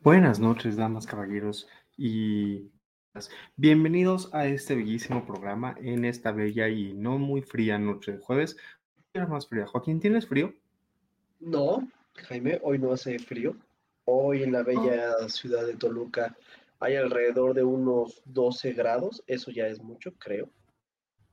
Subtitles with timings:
[0.00, 1.66] Buenas noches, damas, caballeros,
[1.96, 2.70] y
[3.56, 8.56] bienvenidos a este bellísimo programa en esta bella y no muy fría noche de jueves.
[9.12, 9.66] Era más fría.
[9.66, 10.54] Joaquín, ¿tienes frío?
[11.40, 13.56] No, Jaime, hoy no hace frío.
[14.04, 16.36] Hoy en la bella ciudad de Toluca
[16.78, 19.24] hay alrededor de unos 12 grados.
[19.26, 20.48] Eso ya es mucho, creo.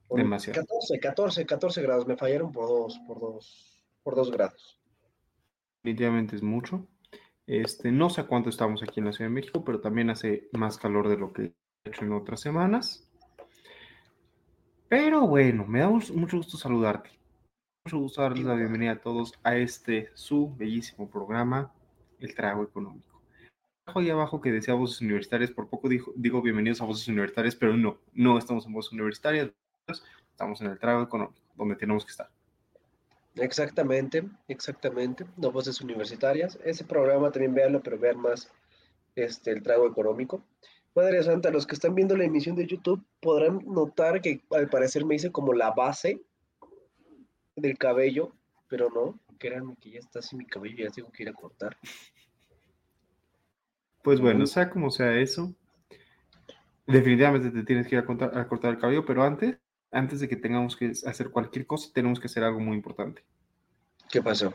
[0.10, 0.62] Demasiado.
[0.62, 2.08] 14, 14, 14 grados.
[2.08, 4.80] Me fallaron por dos, por dos, por dos grados.
[5.84, 6.88] Definitivamente es mucho.
[7.48, 10.78] Este, no sé cuánto estamos aquí en la Ciudad de México, pero también hace más
[10.78, 11.54] calor de lo que he
[11.90, 13.08] hecho en otras semanas.
[14.90, 17.12] Pero bueno, me da mucho gusto saludarte.
[17.86, 21.72] Mucho gusto darles la bienvenida a todos a este su bellísimo programa,
[22.20, 23.22] El Trago Económico.
[23.96, 27.78] Y abajo que decía Voces Universitarias, por poco digo, digo bienvenidos a Voces Universitarias, pero
[27.78, 29.52] no, no estamos en Voces Universitarias,
[30.32, 32.30] estamos en el Trago Económico, donde tenemos que estar.
[33.36, 35.26] Exactamente, exactamente.
[35.38, 36.58] No voces universitarias.
[36.64, 38.52] Ese programa también véanlo, pero vean más
[39.16, 40.44] este, el trago económico.
[40.96, 45.04] Madre Santa, los que están viendo la emisión de YouTube podrán notar que al parecer
[45.06, 46.22] me hice como la base
[47.58, 48.34] del cabello,
[48.70, 51.78] pero no, créanme que ya está así mi cabello, ya tengo que ir a cortar.
[54.04, 55.54] Pues bueno, sea como sea eso,
[56.88, 59.58] definitivamente te tienes que ir a, a cortar el cabello, pero antes
[59.92, 63.24] antes de que tengamos que hacer cualquier cosa, tenemos que hacer algo muy importante.
[64.10, 64.54] ¿Qué pasó?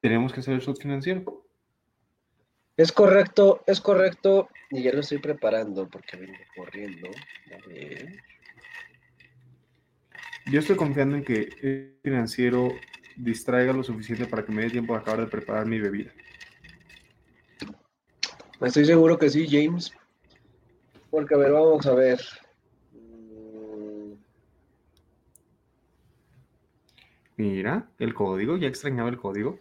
[0.00, 1.44] Tenemos que hacer el shot financiero.
[2.76, 4.48] Es correcto, es correcto.
[4.70, 7.08] Y ya lo estoy preparando porque vengo corriendo.
[10.46, 12.68] Yo estoy confiando en que el financiero
[13.16, 16.12] distraiga lo suficiente para que me dé tiempo de acabar de preparar mi bebida.
[18.60, 19.92] Estoy seguro que sí, James.
[21.10, 22.20] Porque, a ver, vamos a ver.
[27.36, 29.58] Mira, el código, ya extrañaba el código.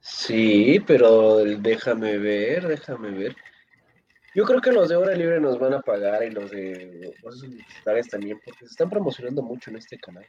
[0.00, 3.36] Sí, pero déjame ver, déjame ver.
[4.34, 7.42] Yo creo que los de hora libre nos van a pagar y los de cosas
[7.42, 10.26] universitarias también, porque se están promocionando mucho en este canal.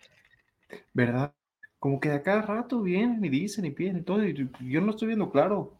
[0.93, 1.33] ¿Verdad?
[1.79, 4.91] Como que de cada rato vienen y dicen y piden y todo, y yo no
[4.91, 5.73] estoy viendo claro.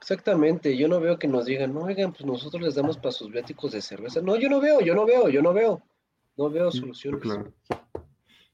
[0.00, 3.30] Exactamente, yo no veo que nos digan, no, oigan, pues nosotros les damos para sus
[3.30, 4.20] viáticos de cerveza.
[4.22, 5.82] No, yo no veo, yo no veo, yo no veo.
[6.36, 7.20] No veo mm, soluciones.
[7.20, 7.52] Claro.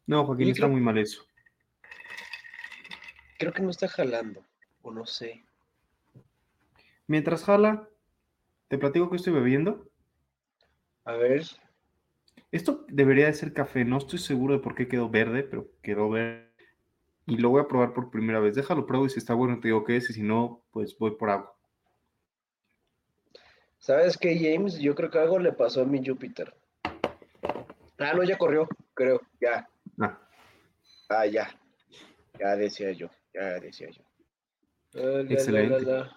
[0.06, 1.22] No, Joaquín, está muy mal eso.
[3.38, 4.44] Creo que no está jalando,
[4.82, 5.44] o no sé.
[7.06, 7.88] Mientras jala,
[8.68, 9.88] te platico que estoy bebiendo.
[11.04, 11.44] A ver.
[12.50, 16.08] Esto debería de ser café, no estoy seguro de por qué quedó verde, pero quedó
[16.08, 16.48] verde.
[17.26, 18.54] Y lo voy a probar por primera vez.
[18.54, 21.12] Déjalo, pruebo y si está bueno te digo qué es, y si no, pues voy
[21.12, 21.54] por agua.
[23.78, 24.78] ¿Sabes qué, James?
[24.78, 26.54] Yo creo que algo le pasó a mi Júpiter.
[27.98, 29.68] Ah, no, ya corrió, creo, ya.
[30.00, 30.18] Ah,
[31.10, 31.48] ah ya.
[32.38, 33.08] Ya decía yo.
[33.34, 34.02] Ya decía yo.
[35.28, 36.10] Excelente.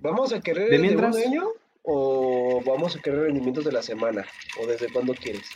[0.00, 1.48] ¿Vamos a querer ¿De, un año
[1.82, 4.24] o vamos a querer rendimientos de la semana?
[4.60, 5.48] ¿O desde cuándo quieres?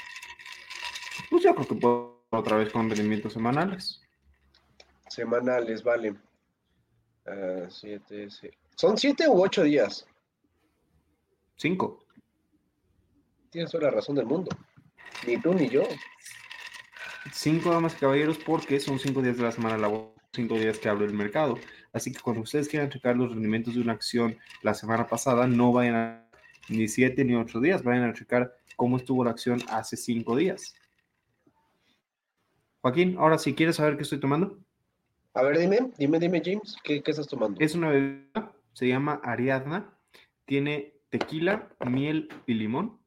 [1.30, 4.00] Pues yo creo que puedo otra vez con rendimientos semanales.
[5.08, 6.14] Semanales, vale.
[7.26, 8.28] Ah, siete,
[8.76, 10.06] ¿Son siete u ocho días?
[11.56, 12.04] Cinco.
[13.50, 14.50] Tienes toda la razón del mundo.
[15.26, 15.82] Ni tú ni yo.
[17.32, 20.88] Cinco damas y caballeros porque son cinco días de la semana laboral, cinco días que
[20.88, 21.59] abre el mercado.
[21.92, 25.72] Así que cuando ustedes quieran checar los rendimientos de una acción la semana pasada, no
[25.72, 26.27] vayan a
[26.68, 30.74] ni siete ni ocho días, vayan a checar cómo estuvo la acción hace cinco días.
[32.82, 34.59] Joaquín, ahora si quieres saber qué estoy tomando.
[35.34, 37.60] A ver, dime, dime, dime, James, ¿qué, qué estás tomando?
[37.60, 39.92] Es una bebida, se llama Ariadna,
[40.44, 42.99] tiene tequila, miel y limón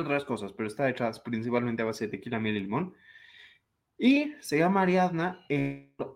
[0.00, 2.94] otras cosas, pero está hecha principalmente a base de tequila, miel y limón.
[3.98, 5.46] Y se llama Ariadna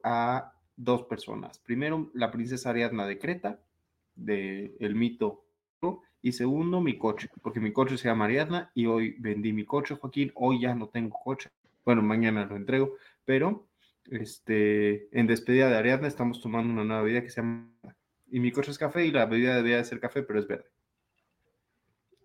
[0.02, 1.58] a dos personas.
[1.58, 3.60] Primero, la princesa Ariadna de Creta
[4.14, 5.42] de el mito.
[6.22, 9.94] Y segundo, mi coche, porque mi coche se llama Ariadna y hoy vendí mi coche,
[9.94, 10.32] Joaquín.
[10.34, 11.50] Hoy ya no tengo coche.
[11.84, 13.68] Bueno, mañana lo entrego, pero
[14.10, 17.70] este, en despedida de Ariadna estamos tomando una nueva bebida que se llama...
[18.28, 20.66] Y mi coche es café y la bebida debía de ser café, pero es verde.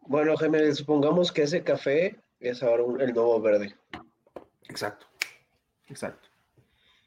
[0.02, 3.76] Bueno, Jaime, supongamos que ese café es ahora un- el nuevo verde.
[4.70, 5.06] Exacto,
[5.88, 6.28] exacto.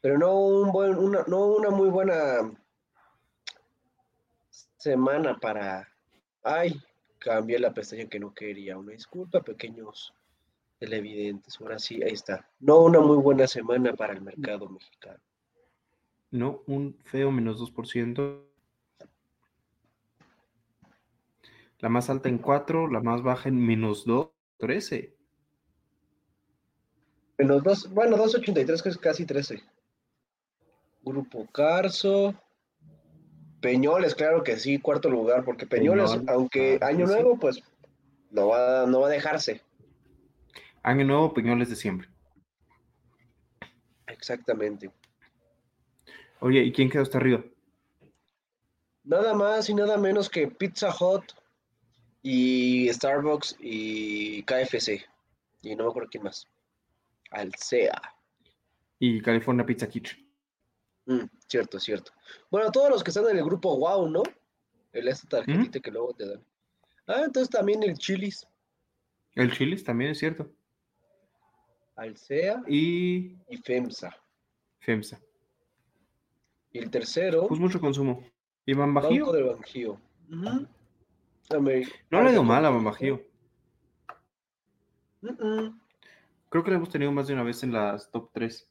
[0.01, 2.51] Pero no, un buen, una, no una muy buena
[4.77, 5.87] semana para...
[6.43, 6.79] Ay,
[7.19, 8.77] cambié la pestaña que no quería.
[8.77, 10.13] Una disculpa, pequeños
[10.79, 11.59] televidentes.
[11.59, 12.47] Ahora sí, ahí está.
[12.59, 15.19] No una muy buena semana para el mercado mexicano.
[16.31, 18.43] No, un feo menos 2%.
[21.79, 25.15] La más alta en 4, la más baja en menos 2, 13.
[27.37, 29.61] Menos dos, bueno, 2.83 que es casi 13.
[31.03, 32.33] Grupo Carso.
[33.61, 37.13] Peñoles, claro que sí, cuarto lugar, porque Peñoles, Peñol, aunque que año sí.
[37.13, 37.61] nuevo, pues
[38.31, 39.61] no va, no va a dejarse.
[40.83, 42.07] Año nuevo, Peñoles de siempre.
[44.07, 44.91] Exactamente.
[46.39, 47.43] Oye, ¿y quién quedó hasta arriba?
[49.03, 51.23] Nada más y nada menos que Pizza Hut
[52.27, 55.05] y Starbucks y KFC.
[55.61, 56.47] Y no me acuerdo quién más.
[57.29, 57.93] Alsea.
[58.97, 60.27] Y California Pizza Kitchen.
[61.05, 62.11] Mm, cierto, cierto.
[62.49, 64.23] Bueno, todos los que están en el grupo Wow, ¿no?
[64.91, 66.43] El esta tarjetita que luego te dan.
[67.05, 68.47] Ah, entonces también el Chili's.
[69.35, 70.51] El Chilis también es cierto.
[71.95, 74.15] Alsea Y y FEMSA.
[74.79, 75.19] FEMSA.
[76.71, 78.23] Y el tercero, Pues mucho consumo.
[78.65, 79.31] ¿Y Ban Banco Bajío?
[79.31, 80.01] del Bajío.
[80.31, 80.67] Ujú.
[81.49, 81.59] No
[82.21, 82.71] le ha ido mal a.
[82.71, 82.89] Mm,
[85.21, 85.81] mm.
[86.49, 88.69] Creo que lo hemos tenido más de una vez en las top 3.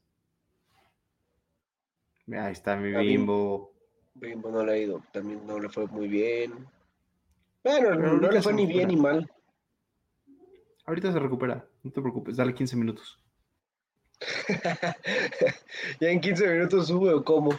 [2.32, 3.73] Ahí está mi bimbo.
[4.15, 6.67] Bimbo no le ha ido, también no le fue muy bien.
[7.62, 9.31] Bueno, no ahorita le fue ni bien ni mal.
[10.87, 11.67] Ahorita se recupera.
[11.82, 13.19] No te preocupes, dale 15 minutos.
[16.00, 17.50] ya en 15 minutos sube o cómo.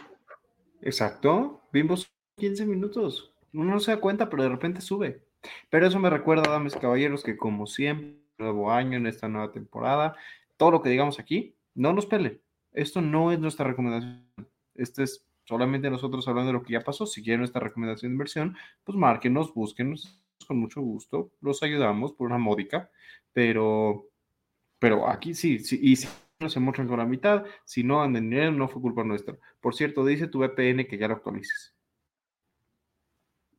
[0.80, 1.62] Exacto.
[1.72, 3.35] Bimbo sube 15 minutos.
[3.56, 5.22] Uno no se da cuenta, pero de repente sube.
[5.70, 9.52] Pero eso me recuerda, damas y caballeros, que como siempre, nuevo año, en esta nueva
[9.52, 10.14] temporada,
[10.56, 12.42] todo lo que digamos aquí, no nos pele.
[12.72, 14.26] Esto no es nuestra recomendación.
[14.74, 17.06] Este es solamente nosotros hablando de lo que ya pasó.
[17.06, 21.32] Si quieren nuestra recomendación de inversión, pues márquenos, búsquenos con mucho gusto.
[21.40, 22.90] Los ayudamos por una módica,
[23.32, 24.08] pero,
[24.78, 26.08] pero aquí sí, sí, y si
[26.40, 29.38] no se muestran con la mitad, si no andan dinero, no fue culpa nuestra.
[29.60, 31.75] Por cierto, dice tu VPN que ya lo actualices.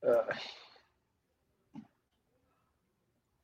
[0.01, 0.39] Ay.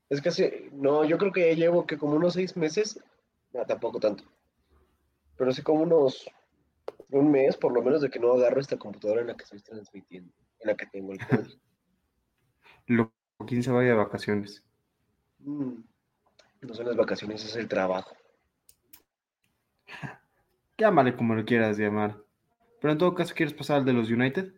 [0.09, 2.99] Es que sí, no, yo creo que ya llevo que como unos seis meses,
[3.51, 4.23] no, tampoco tanto,
[5.37, 6.29] pero sí como unos
[7.09, 9.61] un mes por lo menos de que no agarro esta computadora en la que estoy
[9.61, 11.59] transmitiendo, en la que tengo el código.
[12.87, 13.13] Lo
[13.45, 14.63] quien se vaya de vacaciones.
[15.39, 15.81] Mm,
[16.61, 18.15] No son las vacaciones, es el trabajo.
[20.77, 22.17] Llámale como lo quieras llamar.
[22.81, 24.53] Pero en todo caso, ¿quieres pasar al de los United?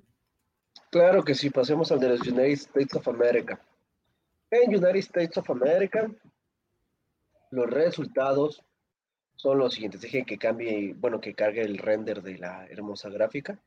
[0.91, 3.59] Claro que sí, pasemos al de los United States of America.
[4.51, 6.09] En United States of America,
[7.51, 8.63] los resultados
[9.35, 10.01] son los siguientes.
[10.01, 13.59] Dejen que cambie, bueno, que cargue el render de la hermosa gráfica.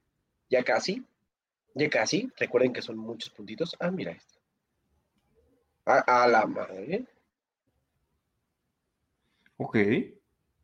[0.49, 1.05] Ya casi,
[1.75, 2.33] ya casi.
[2.37, 3.77] Recuerden que son muchos puntitos.
[3.81, 4.39] Ah, mira esto.
[5.85, 7.05] A, a la madre.
[9.59, 9.77] Ok.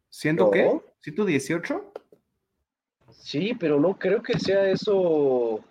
[0.09, 0.51] ¿Siento No.
[0.51, 1.11] qué?
[1.11, 1.83] ¿118?
[3.11, 5.63] Sí, pero no creo que sea eso.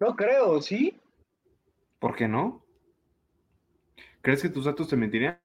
[0.00, 1.00] No creo, ¿sí?
[1.98, 2.64] ¿Por qué no?
[4.22, 5.40] ¿Crees que tus datos te mentirían?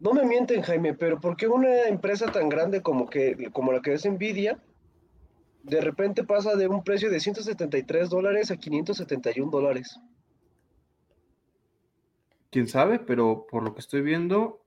[0.00, 3.80] No me mienten, Jaime, pero ¿por qué una empresa tan grande como, que, como la
[3.80, 4.62] que es Nvidia,
[5.62, 9.98] de repente pasa de un precio de 173 dólares a 571 dólares?
[12.50, 12.98] ¿Quién sabe?
[12.98, 14.60] Pero por lo que estoy viendo...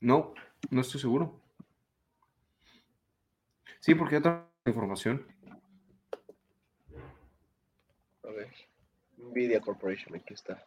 [0.00, 0.34] No,
[0.70, 1.40] no estoy seguro.
[3.80, 5.26] Sí, porque tengo información.
[8.22, 8.48] A ver,
[9.18, 10.64] Nvidia Corporation, aquí está.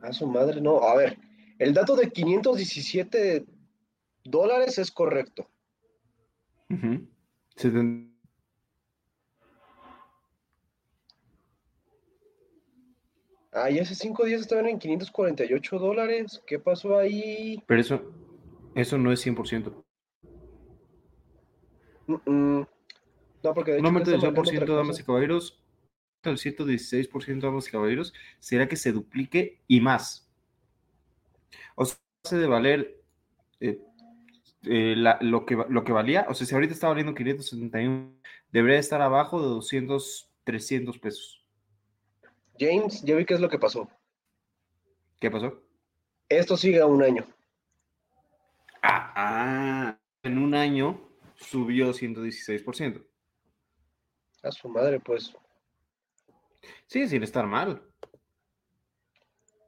[0.00, 0.82] A su madre, no.
[0.82, 1.18] A ver,
[1.58, 3.44] el dato de 517
[4.24, 5.48] dólares es correcto.
[7.56, 8.12] Seten-
[13.52, 16.42] Ah, y hace cinco días estaban en 548 dólares.
[16.44, 17.62] ¿Qué pasó ahí?
[17.66, 18.02] Pero eso,
[18.74, 19.83] eso no es 100%.
[22.06, 22.66] Mm, mm.
[23.42, 25.60] No, porque de Un aumento del está marcando 100%, otra damas y caballeros,
[26.22, 30.30] el 116%, damas y caballeros, será que se duplique y más.
[31.74, 33.02] O sea, hace de valer
[33.60, 33.78] eh,
[34.64, 38.14] eh, la- lo, que, lo que valía, o sea, si ahorita está valiendo 571,
[38.50, 41.44] debería estar abajo de 200, 300 pesos.
[42.58, 43.88] James, ya vi qué es lo que pasó.
[45.20, 45.60] ¿Qué pasó?
[46.28, 47.26] Esto sigue a un año.
[48.82, 51.00] Ah, ah, en un año
[51.44, 53.04] subió 116%.
[54.42, 55.34] A su madre, pues.
[56.86, 57.82] Sí, sin estar mal.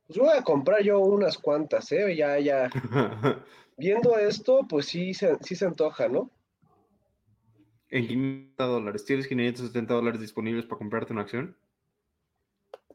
[0.06, 2.14] Pues voy a comprar yo unas cuantas, ¿eh?
[2.14, 2.70] Ya, ya.
[3.76, 6.30] Viendo esto, pues sí se, sí se antoja, ¿no?
[7.90, 9.04] en 500 dólares.
[9.04, 11.56] ¿Tienes 570 dólares disponibles para comprarte una acción?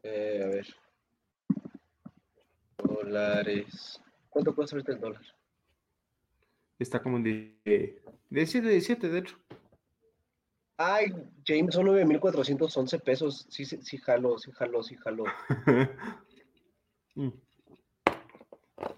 [0.02, 0.66] Eh, a ver.
[2.78, 4.00] Dólares.
[4.28, 5.22] ¿Cuánto cuesta ahorita el dólar?
[6.82, 9.36] Está como en die- 17, 17, de hecho.
[10.76, 11.12] Ay,
[11.46, 13.46] James, son 9,411 pesos.
[13.48, 15.24] Sí, sí, sí, jalo, sí, jalo, sí, jalo.
[17.14, 17.28] Mm,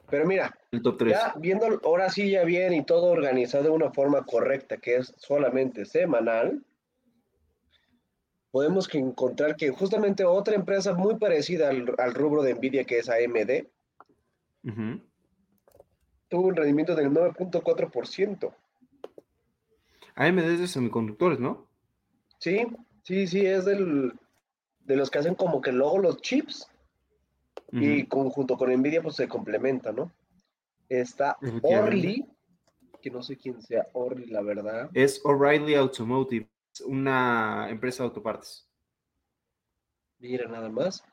[0.09, 1.13] Pero mira, El top 3.
[1.13, 5.13] ya viendo ahora sí ya bien y todo organizado de una forma correcta, que es
[5.17, 6.65] solamente semanal,
[8.53, 12.99] podemos que encontrar que justamente otra empresa muy parecida al, al rubro de Nvidia, que
[13.01, 13.67] es AMD,
[16.35, 18.53] tuvo un rendimiento del 9.4%.
[20.17, 21.69] AMD es de semiconductores, ¿no?
[22.39, 22.67] Sí,
[23.05, 24.13] sí, sí, es del,
[24.81, 26.69] de los que hacen como que luego los chips
[27.71, 28.09] y Ujú.
[28.09, 30.11] conjunto con Nvidia pues se complementa, ¿no?
[30.89, 31.39] Está.
[31.63, 32.27] Orly,
[33.01, 34.91] que no sé quién sea Orly, la verdad.
[34.93, 36.49] Es O'Reilly Automotive,
[36.85, 38.69] una empresa de autopartes.
[40.19, 41.05] Mira nada más.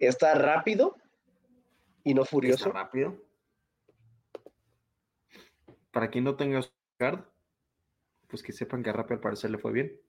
[0.00, 0.96] Está rápido
[2.02, 2.66] y no furioso.
[2.66, 3.27] Está rápido.
[5.98, 7.24] Para quien no tenga su card,
[8.28, 10.00] pues que sepan que a Rappi al parecer le fue bien.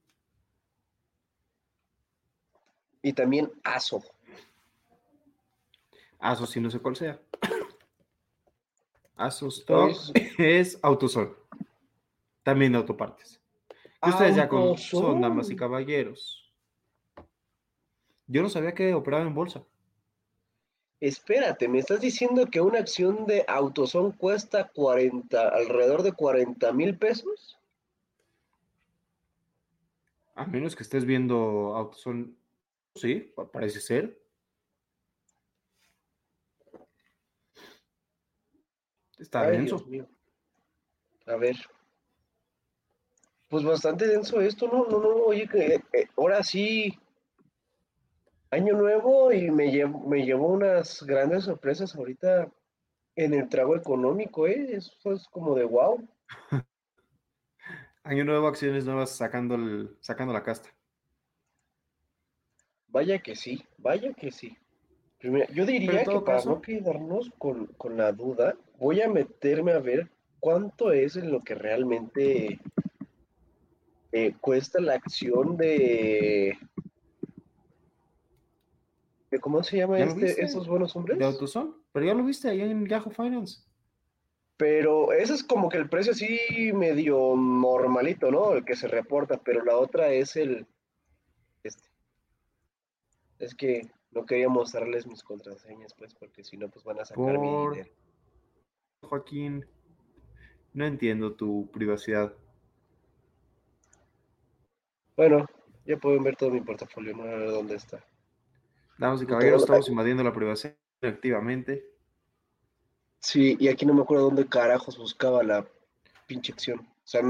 [3.01, 4.03] Y también ASO.
[6.19, 7.19] Asos, si no sé cuál sea.
[9.17, 11.35] Stock Pues- es Autosol.
[12.43, 13.41] También de autopartes.
[13.99, 16.53] Que ustedes ya con, son damas y caballeros.
[18.27, 19.63] Yo no sabía que operaba en bolsa.
[21.01, 26.97] Espérate, ¿me estás diciendo que una acción de AutoZone cuesta 40, alrededor de 40 mil
[26.97, 27.57] pesos?
[30.35, 32.35] A menos que estés viendo Autosol.
[32.95, 34.21] Sí, pa- parece ser.
[39.17, 39.77] Está Ay, denso.
[39.77, 40.07] Dios mío.
[41.27, 41.55] A ver.
[43.49, 44.85] Pues bastante denso esto, ¿no?
[44.85, 46.97] No, no, oye, que eh, ahora sí.
[48.51, 52.51] Año nuevo y me llevo, me llevó unas grandes sorpresas ahorita
[53.15, 54.69] en el trago económico, ¿eh?
[54.71, 56.07] Eso es como de wow.
[58.03, 60.69] Año nuevo, acciones nuevas sacando, el, sacando la casta.
[62.87, 64.57] Vaya que sí, vaya que sí.
[65.21, 69.09] Pues mira, yo diría que para caso- no quedarnos con, con la duda, voy a
[69.09, 72.59] meterme a ver cuánto es en lo que realmente
[74.11, 76.57] eh, cuesta la acción de,
[79.29, 81.19] de ¿cómo se llama ¿Ya lo este, estos buenos hombres?
[81.19, 81.75] De Autosol.
[81.91, 83.61] Pero ya lo viste ahí en Yahoo Finance.
[84.57, 88.53] Pero ese es como que el precio así medio normalito, ¿no?
[88.53, 90.67] El que se reporta, pero la otra es el
[91.63, 91.89] este.
[93.39, 97.39] Es que no quería mostrarles mis contraseñas, pues, porque si no, pues van a sacar
[97.39, 97.89] mi dinero.
[99.01, 99.65] Joaquín,
[100.73, 102.33] no entiendo tu privacidad.
[105.15, 105.45] Bueno,
[105.85, 108.03] ya pueden ver todo mi portafolio, no ver dónde está.
[108.99, 111.85] Damas y caballeros, estamos invadiendo la privacidad activamente.
[113.19, 115.65] Sí, y aquí no me acuerdo dónde carajos buscaba la
[116.27, 116.81] pinche acción.
[116.81, 117.21] O sea,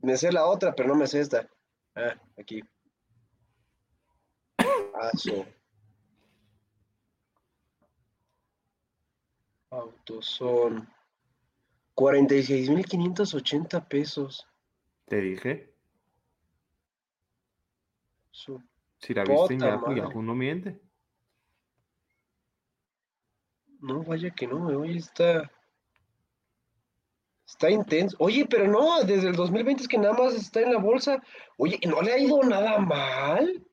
[0.00, 1.46] me sé la otra, pero no me sé esta.
[1.94, 2.62] Ah, aquí.
[4.94, 5.44] Aso.
[9.70, 10.88] Autoson.
[11.94, 14.46] 46.580 pesos.
[15.04, 15.74] Te dije.
[18.30, 18.62] Su-
[18.98, 19.60] Si la viste en.
[19.60, 20.80] Yahoo no miente.
[23.82, 25.50] No, vaya que no, oye, está.
[27.44, 28.16] Está intenso.
[28.20, 31.20] Oye, pero no, desde el 2020 es que nada más está en la bolsa.
[31.58, 33.66] Oye, ¿no le ha ido nada mal?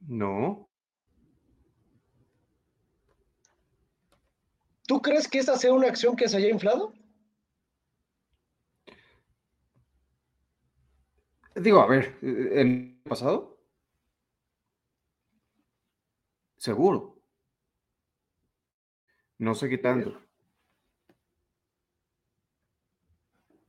[0.00, 0.68] No.
[4.86, 6.92] ¿Tú crees que esta sea una acción que se haya inflado?
[11.56, 13.58] Digo, a ver, eh, ¿el pasado?
[16.58, 17.13] Seguro.
[19.38, 20.18] No sé qué tanto.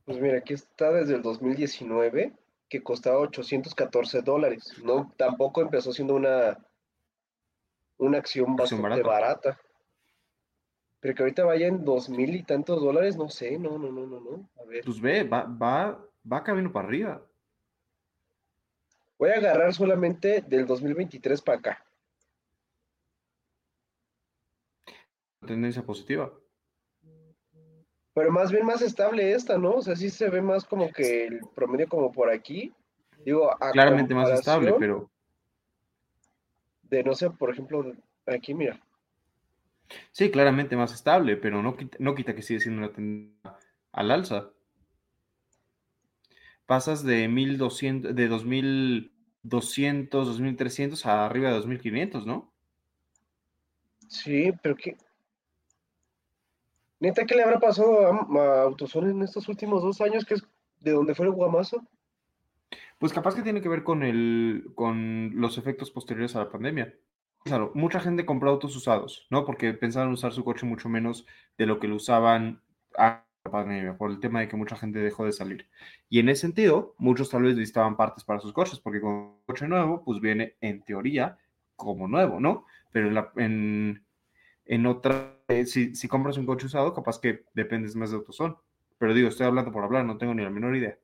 [0.04, 2.32] Pues mira, aquí está desde el 2019,
[2.68, 4.74] que costaba 814 dólares.
[4.84, 6.56] No, tampoco empezó siendo una,
[7.98, 9.60] una acción bastante barata.
[11.00, 14.06] Pero que ahorita vaya en dos mil y tantos dólares, no sé, no, no, no,
[14.06, 14.48] no, no.
[14.60, 14.84] A ver.
[14.84, 17.22] Pues ve, va, va, va camino para arriba.
[19.18, 21.85] Voy a agarrar solamente del 2023 para acá.
[25.44, 26.32] Tendencia positiva.
[28.14, 29.72] Pero más bien más estable esta, ¿no?
[29.74, 32.72] O sea, sí se ve más como que el promedio como por aquí.
[33.24, 35.10] Digo, a Claramente más estable, pero
[36.84, 37.92] De, no sé, por ejemplo,
[38.26, 38.80] aquí, mira.
[40.12, 43.58] sí, claramente más estable, pero no quita, no quita que sigue siendo una tendencia
[43.92, 44.50] al alza.
[46.64, 52.52] Pasas de 1200, de 2200, 2300 a arriba de 2500, ¿no?
[54.08, 54.96] Sí, pero qué.
[57.00, 60.24] Neta, ¿qué le habrá pasado a, a AutoZone en estos últimos dos años?
[60.24, 60.42] Que es
[60.80, 61.82] de donde fue el guamazo.
[62.98, 66.94] Pues capaz que tiene que ver con el, con los efectos posteriores a la pandemia.
[67.44, 69.44] Claro, mucha gente compró autos usados, ¿no?
[69.44, 71.26] Porque pensaban usar su coche mucho menos
[71.58, 72.62] de lo que lo usaban
[72.96, 75.68] a la pandemia, por el tema de que mucha gente dejó de salir.
[76.08, 79.36] Y en ese sentido, muchos tal vez necesitaban partes para sus coches, porque con un
[79.46, 81.38] coche nuevo, pues viene en teoría
[81.76, 82.64] como nuevo, ¿no?
[82.90, 84.05] Pero en, la- en,
[84.66, 88.56] en otra, eh, si, si compras un coche usado, capaz que dependes más de AutoZone.
[88.98, 90.98] Pero digo, estoy hablando por hablar, no tengo ni la menor idea.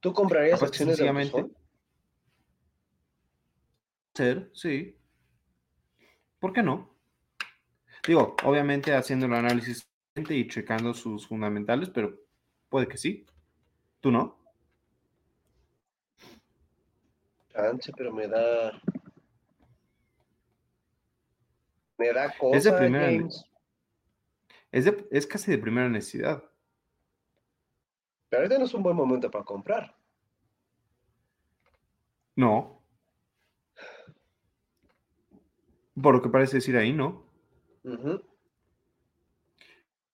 [0.00, 1.50] ¿Tú comprarías Capaz acciones de AutoZone?
[4.14, 4.96] Ser, sí.
[6.38, 6.92] ¿Por qué no?
[8.06, 12.18] Digo, obviamente haciendo el análisis y checando sus fundamentales, pero
[12.68, 13.24] puede que sí.
[14.00, 14.38] ¿Tú no?
[17.52, 18.72] Chance, pero me da.
[22.02, 23.44] Me da cosa, Es de primera James.
[24.72, 26.42] Es, de- es casi de primera necesidad.
[28.28, 29.94] Pero ahorita no es un buen momento para comprar.
[32.34, 32.82] No.
[36.02, 37.24] Por lo que parece decir ahí, ¿no?
[37.84, 38.20] Ujú.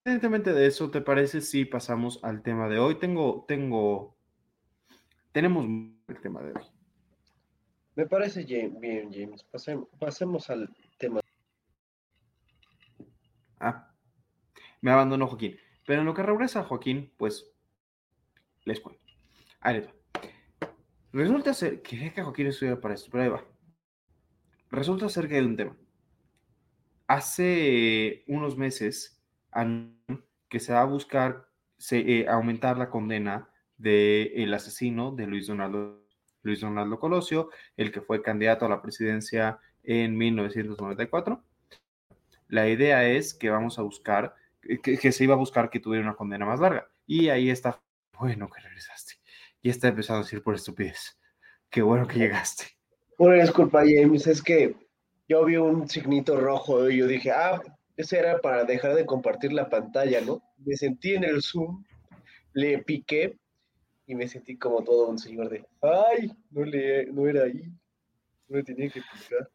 [0.05, 2.99] Independientemente de eso, ¿te parece si pasamos al tema de hoy?
[2.99, 4.15] Tengo, tengo,
[5.31, 6.63] tenemos el tema de hoy.
[7.95, 9.43] Me parece bien, James.
[9.51, 10.69] Pasem- pasemos al.
[13.59, 13.91] Ah,
[14.81, 15.57] me abandonó Joaquín.
[15.85, 17.51] Pero en lo que regresa Joaquín, pues
[18.65, 19.01] les cuento.
[21.11, 23.43] Resulta ser, quería que Joaquín estuviera para esto, pero ahí va.
[24.69, 25.75] Resulta ser que hay un tema.
[27.07, 29.19] Hace unos meses
[30.47, 31.47] que se va a buscar
[31.91, 36.05] eh, aumentar la condena del asesino de Luis Donaldo,
[36.43, 41.43] Luis Donaldo Colosio, el que fue candidato a la presidencia en 1994.
[42.49, 46.05] La idea es que vamos a buscar, que, que se iba a buscar que tuviera
[46.05, 46.91] una condena más larga.
[47.05, 47.81] Y ahí está,
[48.19, 49.13] bueno que regresaste.
[49.61, 51.17] Y está empezando a decir por estupidez.
[51.69, 52.65] Qué bueno que llegaste.
[53.17, 54.75] Una disculpa, James, es que
[55.27, 57.61] yo vi un signito rojo y yo dije, ah,
[57.95, 60.41] ese era para dejar de compartir la pantalla, ¿no?
[60.57, 61.83] Me sentí en el Zoom,
[62.53, 63.37] le piqué
[64.07, 67.63] y me sentí como todo un señor de, ay, no, le, no era ahí,
[68.47, 69.49] no le tenía que picar.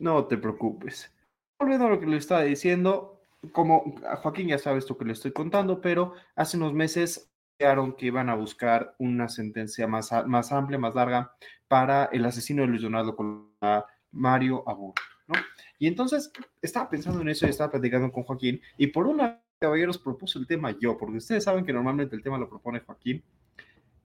[0.00, 1.13] No te preocupes.
[1.58, 3.20] Volviendo a lo que le estaba diciendo,
[3.52, 8.06] como a Joaquín ya sabes lo que le estoy contando, pero hace unos meses que
[8.06, 11.32] iban a buscar una sentencia más, más amplia, más larga
[11.68, 15.34] para el asesino de Luis Donaldo Colosio, Mario Aburto, ¿no?
[15.78, 19.98] Y entonces estaba pensando en eso y estaba platicando con Joaquín y por una caballeros
[19.98, 23.22] propuso el tema yo, porque ustedes saben que normalmente el tema lo propone Joaquín,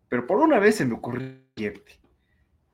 [0.07, 1.73] pero por una vez se me ocurrió.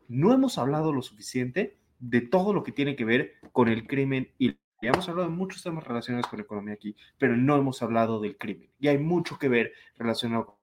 [0.08, 4.30] No hemos hablado lo suficiente de todo lo que tiene que ver con el crimen
[4.38, 7.82] y ya hemos hablado de muchos temas relacionados con la economía aquí, pero no hemos
[7.84, 8.69] hablado del crimen.
[8.80, 10.56] Y hay mucho que ver relacionado con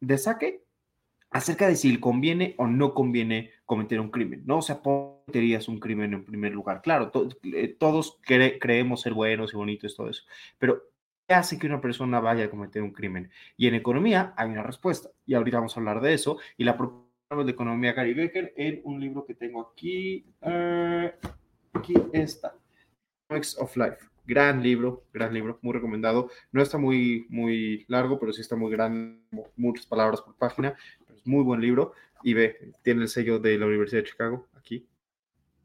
[0.00, 0.62] de saque
[1.30, 4.58] acerca de si conviene o no conviene cometer un crimen, ¿no?
[4.58, 6.80] O sea, cometerías un crimen en primer lugar.
[6.82, 10.22] Claro, to- eh, todos cre- creemos ser buenos y bonitos, todo eso,
[10.58, 10.84] pero
[11.26, 13.30] ¿qué hace que una persona vaya a cometer un crimen?
[13.56, 16.76] Y en economía hay una respuesta, y ahorita vamos a hablar de eso, y la
[16.78, 21.12] propuesta de economía Gary Becker en un libro que tengo aquí, eh,
[21.74, 22.54] aquí está,
[23.28, 23.98] Economics of Life.
[24.26, 26.30] Gran libro, gran libro, muy recomendado.
[26.52, 30.76] No está muy, muy largo, pero sí está muy grande, mu- muchas palabras por página.
[31.14, 31.92] es muy buen libro.
[32.22, 34.86] Y ve, tiene el sello de la Universidad de Chicago aquí.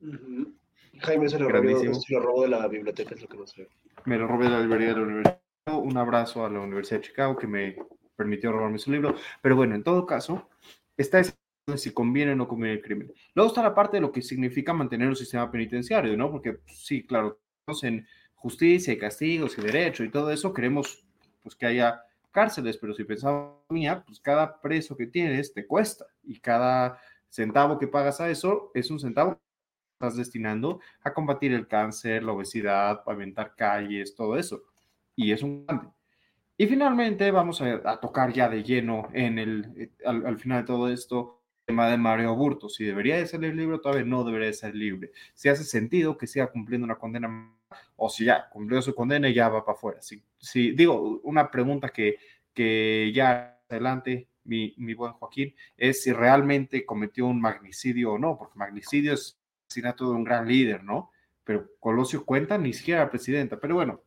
[0.01, 0.53] Ujú.
[0.99, 3.67] Jaime se lo, robó, se lo robó de la biblioteca, es lo que no sé.
[4.05, 5.39] Me lo robé de la librería de la Universidad.
[5.81, 7.77] Un abrazo a la Universidad de Chicago que me
[8.15, 9.15] permitió robarme su libro.
[9.41, 10.49] Pero bueno, en todo caso,
[10.97, 11.21] está
[11.75, 13.11] si conviene o no conviene el crimen.
[13.33, 16.29] Luego está la parte de lo que significa mantener un sistema penitenciario, ¿no?
[16.29, 17.39] Porque pues, sí, claro,
[17.83, 21.05] en justicia y castigos y derecho y todo eso, queremos
[21.41, 25.65] pues que haya cárceles, pero si pensamos en mía, pues cada preso que tienes te
[25.65, 26.99] cuesta y cada
[27.29, 29.39] centavo que pagas a eso es un centavo
[29.93, 34.63] estás destinando a combatir el cáncer, la obesidad, pavimentar calles, todo eso.
[35.15, 35.65] Y es un.
[36.57, 40.89] Y finalmente vamos a, tocar ya de lleno en el, eh, al, final de todo
[40.89, 42.69] esto, tema de Mario Aburto.
[42.69, 45.11] Si debería de salir libre, todavía no debería de ser libre.
[45.33, 47.53] Si hace sentido que siga cumpliendo una condena
[47.95, 50.01] o si ya cumplió su condena y ya va para afuera.
[50.01, 52.17] Si, si, digo, una pregunta que,
[52.53, 58.37] que ya adelante mi, mi, buen Joaquín, es si realmente cometió un magnicidio o no,
[58.37, 61.11] porque magnicidio es asesinato de un gran líder, ¿no?
[61.43, 63.59] Pero Colosio cuenta ni siquiera la presidenta.
[63.59, 64.01] Pero bueno,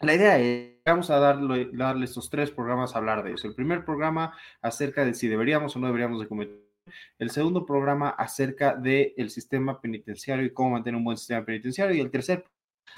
[0.00, 3.48] la idea es, vamos a darle, darle estos tres programas a hablar de eso.
[3.48, 6.65] El primer programa acerca de si deberíamos o no deberíamos de cometer.
[7.18, 11.96] El segundo programa acerca del sistema penitenciario y cómo mantener un buen sistema penitenciario.
[11.96, 12.44] Y el tercer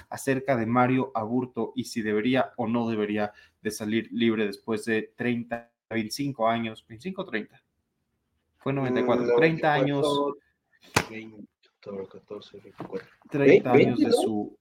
[0.09, 5.13] acerca de Mario Aburto y si debería o no debería de salir libre después de
[5.15, 7.63] 30 25 años, 25 o 30.
[8.57, 10.07] Fue 94, 30 años.
[13.29, 14.57] 30 años de su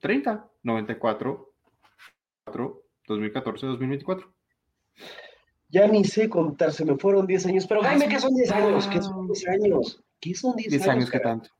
[0.00, 1.52] 30, 94,
[3.06, 4.34] 2014, 2024.
[5.74, 8.86] Ya ni sé contar, se me fueron 10 años, pero dime que son 10 años,
[8.86, 10.94] que son 10 años, ¿qué son 10, 10 años?
[10.94, 11.50] años que tanto.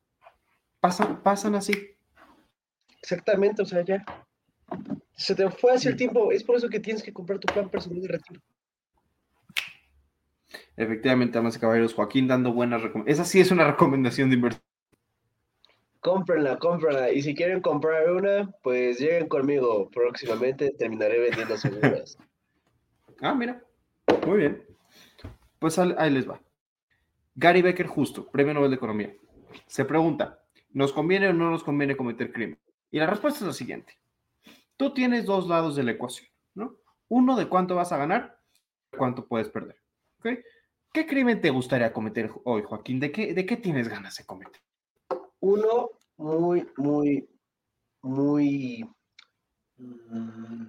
[0.79, 1.73] Pasan, pasan así.
[3.01, 4.05] Exactamente, o sea, ya.
[5.17, 7.67] Se te fue hacia el tiempo, es por eso que tienes que comprar tu plan
[7.67, 8.39] personal de retiro.
[10.77, 13.19] Efectivamente, damas y caballeros, Joaquín dando buenas recomendaciones.
[13.19, 14.63] Esa sí es una recomendación de inversión.
[15.99, 17.11] Cómprenla, cómprenla.
[17.11, 19.89] Y si quieren comprar una, pues lleguen conmigo.
[19.89, 22.17] Próximamente terminaré vendiendo seguras.
[23.21, 23.61] ah, mira.
[24.25, 24.63] Muy bien.
[25.59, 26.41] Pues ahí les va.
[27.35, 29.13] Gary Becker Justo, Premio Nobel de Economía.
[29.67, 32.59] Se pregunta, ¿nos conviene o no nos conviene cometer crimen?
[32.91, 33.97] Y la respuesta es la siguiente.
[34.77, 36.75] Tú tienes dos lados de la ecuación, ¿no?
[37.07, 38.39] Uno de cuánto vas a ganar,
[38.97, 39.77] cuánto puedes perder.
[40.91, 42.99] ¿Qué crimen te gustaría cometer hoy, Joaquín?
[42.99, 44.61] ¿De qué, ¿De qué tienes ganas de cometer?
[45.41, 47.29] Uno muy, muy,
[48.01, 48.89] muy
[49.77, 50.67] mm,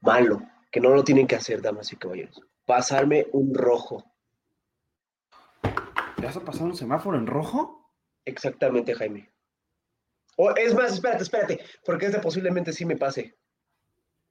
[0.00, 2.40] malo, que no lo tienen que hacer, damas y caballeros.
[2.64, 4.04] Pasarme un rojo.
[6.16, 7.92] ¿Te vas a pasar un semáforo en rojo?
[8.24, 9.30] Exactamente, Jaime.
[10.36, 13.36] O es más, espérate, espérate, porque este posiblemente sí me pase.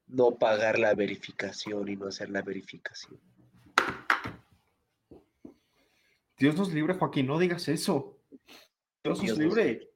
[0.06, 3.20] No pagar la verificación y no hacer la verificación.
[6.38, 8.18] Dios nos libre, Joaquín, no digas eso.
[9.04, 9.90] Dios nos libre.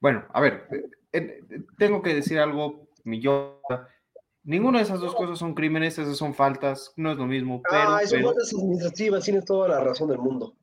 [0.00, 0.66] Bueno, a ver,
[1.12, 1.42] eh,
[1.78, 3.60] tengo que decir algo, mi yo.
[4.44, 7.62] Ninguna de esas dos cosas son crímenes, esas son faltas, no es lo mismo.
[7.68, 10.54] Pero, ah, son faltas administrativas, tienes toda la razón del mundo.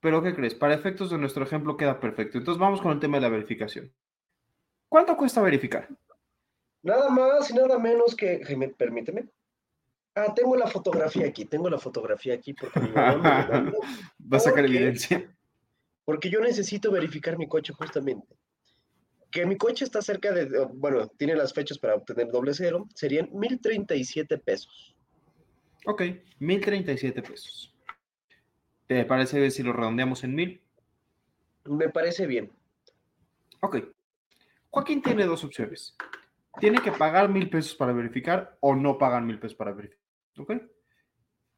[0.00, 0.54] Pero, ¿qué crees?
[0.54, 2.38] Para efectos de nuestro ejemplo queda perfecto.
[2.38, 3.92] Entonces, vamos con el tema de la verificación.
[4.88, 5.88] ¿Cuánto cuesta verificar?
[6.82, 9.28] Nada más y nada menos que, Jaime, permíteme,
[10.14, 12.80] Ah, tengo la fotografía aquí, tengo la fotografía aquí porque
[14.32, 15.34] Va a sacar evidencia.
[16.04, 18.36] Porque yo necesito verificar mi coche justamente.
[19.32, 23.30] Que mi coche está cerca de, bueno, tiene las fechas para obtener doble cero, serían
[23.32, 24.94] 1037 pesos.
[25.86, 26.02] Ok,
[26.38, 27.74] 1037 pesos.
[28.86, 30.62] ¿Te parece bien si lo redondeamos en mil?
[31.64, 32.52] Me parece bien.
[33.60, 33.78] Ok.
[34.70, 35.96] Joaquín tiene dos opciones.
[36.60, 40.04] Tiene que pagar mil pesos para verificar o no pagan mil pesos para verificar.
[40.36, 40.52] ¿Ok?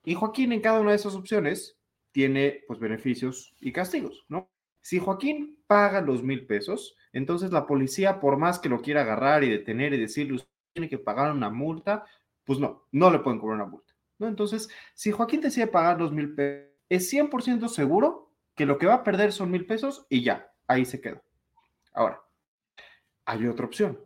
[0.04, 1.76] Y Joaquín en cada una de esas opciones
[2.12, 4.53] tiene pues beneficios y castigos, ¿no?
[4.84, 9.42] Si Joaquín paga los mil pesos, entonces la policía, por más que lo quiera agarrar
[9.42, 12.04] y detener y decirle, usted tiene que pagar una multa,
[12.44, 13.94] pues no, no le pueden cobrar una multa.
[14.18, 18.96] Entonces, si Joaquín decide pagar los mil pesos, es 100% seguro que lo que va
[18.96, 21.22] a perder son mil pesos y ya, ahí se queda.
[21.94, 22.22] Ahora,
[23.24, 23.98] hay otra opción.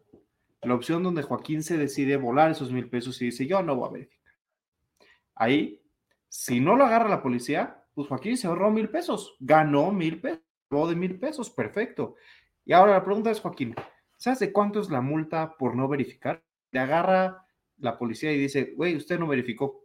[0.63, 3.89] La opción donde Joaquín se decide volar esos mil pesos y dice, yo no voy
[3.89, 4.35] a verificar.
[5.35, 5.83] Ahí,
[6.29, 10.48] si no lo agarra la policía, pues Joaquín se ahorró mil pesos, ganó mil pesos,
[10.71, 12.17] de mil pesos, perfecto.
[12.65, 13.75] Y ahora la pregunta es, Joaquín,
[14.17, 16.45] ¿sabes de cuánto es la multa por no verificar?
[16.71, 17.47] Te agarra
[17.79, 19.85] la policía y dice, güey, usted no verificó.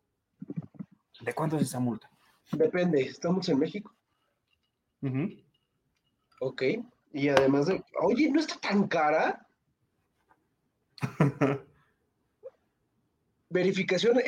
[1.22, 2.10] ¿De cuánto es esa multa?
[2.52, 3.96] Depende, estamos en México.
[6.39, 6.63] Ok,
[7.13, 9.48] y además de, oye, ¿no está tan cara?
[13.50, 14.19] verificación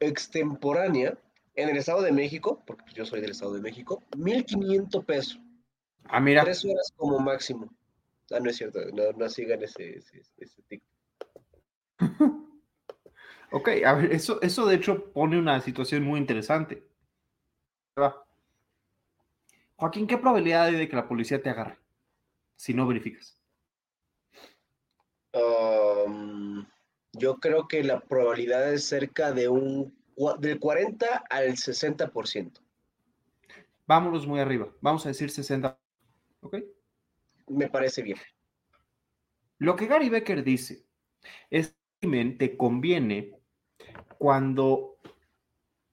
[0.00, 1.18] extemporánea
[1.54, 5.40] en el Estado de México, porque yo soy del Estado de México, 1500 pesos.
[6.04, 6.44] Ah, mira.
[6.44, 7.70] Tres horas como máximo.
[8.30, 8.80] Ah, no es cierto,
[9.16, 10.82] no, sigan ese, ese, ese
[13.50, 16.86] ok, a ver, eso, eso de hecho pone una situación muy interesante.
[19.76, 21.78] Joaquín, ¿qué probabilidad hay de que la policía te agarre
[22.56, 23.36] si no verificas?
[25.32, 26.66] Um,
[27.12, 29.94] yo creo que la probabilidad es cerca de un
[30.38, 32.60] del 40 al 60%.
[33.86, 35.76] Vámonos muy arriba, vamos a decir 60%.
[36.40, 36.56] ¿Ok?
[37.48, 38.18] Me parece bien.
[39.58, 40.86] Lo que Gary Becker dice
[41.50, 43.38] es que te conviene
[44.18, 44.98] cuando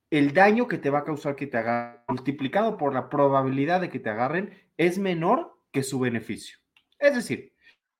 [0.09, 3.89] el daño que te va a causar que te agarren, multiplicado por la probabilidad de
[3.89, 6.57] que te agarren, es menor que su beneficio.
[6.97, 7.53] Es decir,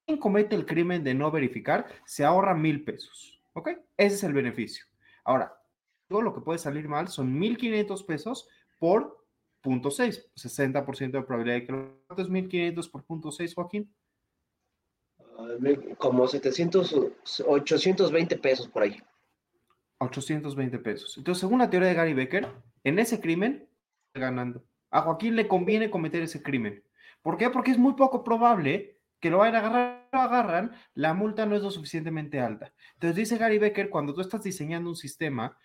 [0.05, 3.41] quien comete el crimen de no verificar se ahorra mil pesos.
[3.53, 3.69] ¿Ok?
[3.97, 4.86] Ese es el beneficio.
[5.25, 5.60] Ahora,
[6.07, 8.47] todo lo que puede salir mal son 1.500 pesos
[8.79, 9.26] por
[9.91, 13.93] 6, 60% de probabilidad de que lo ¿Cuánto es 1.500 por punto 6, Joaquín?
[15.38, 15.58] Ah,
[15.97, 17.12] Como 700, o
[17.47, 18.97] 820 pesos por ahí.
[19.99, 21.17] 820 pesos.
[21.17, 22.47] Entonces, según la teoría de Gary Becker,
[22.84, 23.67] en ese crimen,
[24.13, 24.63] ganando.
[24.91, 26.84] A Joaquín le conviene cometer ese crimen.
[27.21, 27.49] ¿Por qué?
[27.49, 30.08] Porque es muy poco probable que lo vayan a agarrar.
[30.12, 32.73] Lo agarran, la multa no es lo suficientemente alta.
[32.93, 35.58] Entonces, dice Gary Becker, cuando tú estás diseñando un sistema,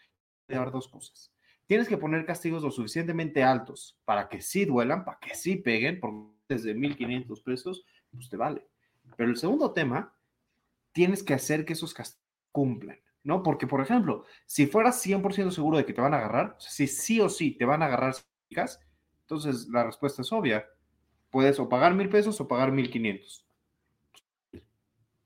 [0.47, 1.33] te dar dos cosas.
[1.73, 6.01] Tienes que poner castigos lo suficientemente altos para que sí duelan, para que sí peguen,
[6.01, 8.69] porque desde 1.500 pesos, pues te vale.
[9.17, 10.15] Pero el segundo tema,
[10.93, 13.43] tienes que hacer que esos castigos cumplan, ¿no?
[13.43, 16.71] Porque, por ejemplo, si fueras 100% seguro de que te van a agarrar, o sea,
[16.71, 18.17] si sí o sí te van a agarrar,
[19.23, 20.67] entonces la respuesta es obvia.
[21.31, 23.47] Puedes o pagar mil pesos o pagar mil quinientos,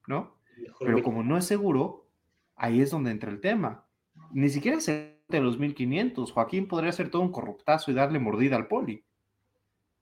[0.06, 0.38] ¿no?
[0.56, 2.08] Mejor Pero como no es seguro,
[2.54, 3.84] ahí es donde entra el tema.
[4.30, 6.32] Ni siquiera se de los 1500.
[6.32, 9.04] Joaquín podría ser todo un corruptazo y darle mordida al poli.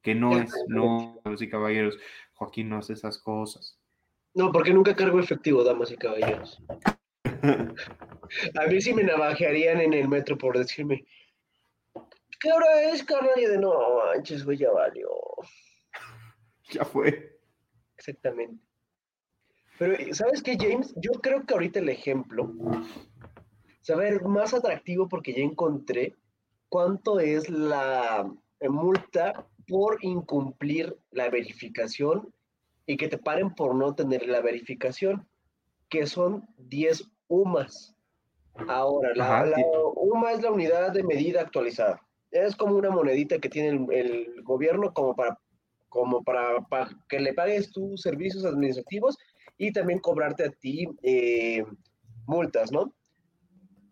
[0.03, 1.99] Que no es, no, damas y caballeros.
[2.35, 3.79] Joaquín no hace esas cosas.
[4.35, 6.63] No, porque nunca cargo efectivo, damas y caballeros.
[7.25, 11.07] A mí sí me navajearían en el metro por decirme,
[12.41, 13.33] ¿qué hora es, carnal?
[13.37, 13.73] Y de no
[14.13, 15.09] manches, güey, ya valió.
[16.71, 17.39] ya fue.
[17.97, 18.63] Exactamente.
[19.79, 20.95] Pero, ¿sabes qué, James?
[20.97, 22.53] Yo creo que ahorita el ejemplo
[23.85, 26.15] se va a ver más atractivo porque ya encontré
[26.71, 28.27] cuánto es la
[28.61, 32.33] eh, multa por incumplir la verificación
[32.87, 35.29] y que te paren por no tener la verificación,
[35.91, 37.95] que son 10 UMAS.
[38.69, 39.65] Ahora, la, Ajá, la sí.
[39.97, 42.01] UMA es la unidad de medida actualizada.
[42.31, 45.39] Es como una monedita que tiene el, el gobierno como para,
[45.91, 49.19] como para, para que le pagues tus servicios administrativos
[49.59, 51.67] y también cobrarte a ti eh,
[52.27, 52.95] multas, ¿no?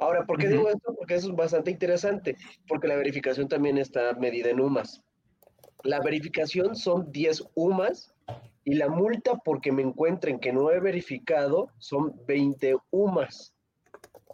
[0.03, 0.97] Ahora, ¿por qué digo esto?
[0.97, 2.37] Porque eso es bastante interesante,
[2.67, 5.01] porque la verificación también está medida en UMAS.
[5.85, 8.13] La verificación son 10 UMAS
[8.65, 13.55] y la multa porque me encuentren que no he verificado son 20 UMAS.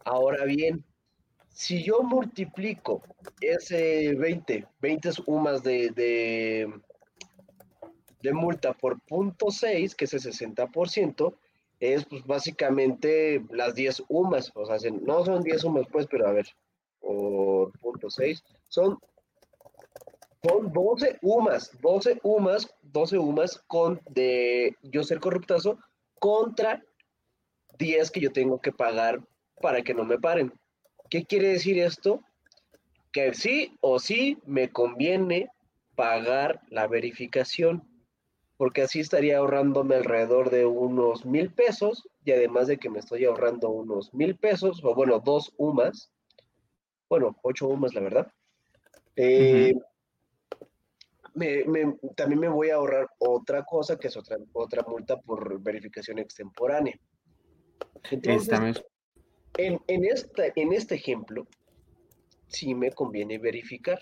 [0.07, 0.87] Ahora bien,
[1.50, 3.02] si yo multiplico
[3.42, 6.72] ese 20, 20 UMAS de, de,
[8.22, 11.35] de multa por punto 6, que es el 60%,
[11.80, 14.50] es pues básicamente las 10 UMAS.
[14.54, 16.46] O sea, se- no son 10 UMAS, pues, pero a ver,
[17.00, 18.98] por punto 6, son,
[20.42, 25.78] son 12 UMAS, 12 UMAS, 12 UMAS con de yo ser corruptazo
[26.18, 26.84] contra
[27.78, 29.20] 10 que yo tengo que pagar
[29.60, 30.52] para que no me paren.
[31.10, 32.22] ¿Qué quiere decir esto?
[33.12, 35.48] Que sí o sí me conviene
[35.94, 37.88] pagar la verificación,
[38.58, 43.24] porque así estaría ahorrándome alrededor de unos mil pesos y además de que me estoy
[43.24, 46.10] ahorrando unos mil pesos, o bueno, dos UMAS,
[47.08, 48.32] bueno, ocho UMAS, la verdad.
[49.14, 49.74] Eh,
[51.34, 55.60] me- me- también me voy a ahorrar otra cosa, que es otra, otra multa por
[55.62, 56.98] verificación extemporánea.
[58.10, 58.82] Entonces, Esta
[59.56, 61.46] en, en, esta, en este ejemplo,
[62.48, 64.00] sí me conviene verificar.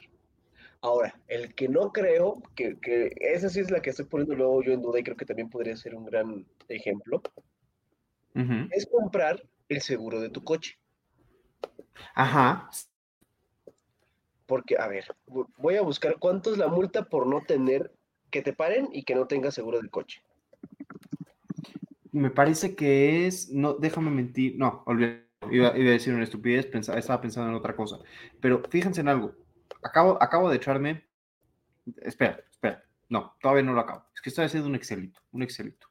[0.80, 4.62] Ahora, el que no creo, que, que esa sí es la que estoy poniendo luego
[4.62, 7.22] yo en duda y creo que también podría ser un gran ejemplo,
[8.70, 10.78] es comprar el seguro de tu coche.
[12.14, 12.68] Ajá.
[14.46, 17.90] Porque, a ver, vo- voy a buscar cuánto es la multa por no tener,
[18.30, 20.20] que te paren y que no tengas seguro del coche.
[22.12, 23.50] Me parece que es.
[23.50, 24.56] No, déjame mentir.
[24.56, 25.24] No, olvidé.
[25.50, 27.98] Iba, iba a decir una estupidez, pensa- estaba pensando en otra cosa.
[28.40, 29.34] Pero fíjense en algo.
[29.86, 31.06] Acabo, acabo de echarme.
[32.02, 32.82] Espera, espera.
[33.08, 34.04] No, todavía no lo acabo.
[34.14, 35.20] Es que estoy haciendo un Excelito.
[35.32, 35.86] Un Excelito.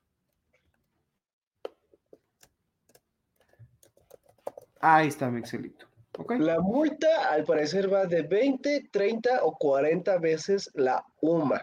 [4.79, 5.87] Ahí está mi Excelito.
[6.17, 6.33] ¿Ok?
[6.39, 11.61] La multa, al parecer, va de 20, 30 o 40 veces la UMA.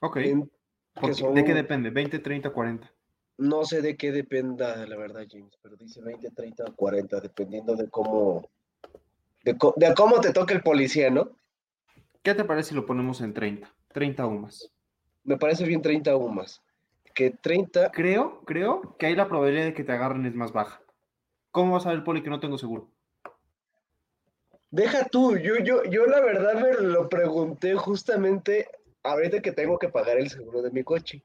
[0.00, 0.16] Ok.
[0.18, 0.50] En-
[0.94, 1.90] Porque- son- ¿De qué depende?
[1.92, 2.90] ¿20, 30, 40?
[3.38, 7.76] No sé de qué dependa, la verdad, James, pero dice 20, 30 o 40, dependiendo
[7.76, 8.48] de cómo,
[9.52, 11.30] de, cómo te toque el policía, ¿no?
[12.22, 13.72] ¿Qué te parece si lo ponemos en 30?
[13.92, 14.70] 30 UMAS.
[15.24, 16.62] Me parece bien 30 UMAS.
[17.14, 20.80] Que 30, Creo, creo que ahí la probabilidad de que te agarren es más baja.
[21.50, 22.90] ¿Cómo va a saber el poli que no tengo seguro?
[24.70, 28.68] deja tú, yo, yo, yo la verdad me lo pregunté justamente
[29.02, 31.22] ahorita que tengo que pagar el seguro de mi coche.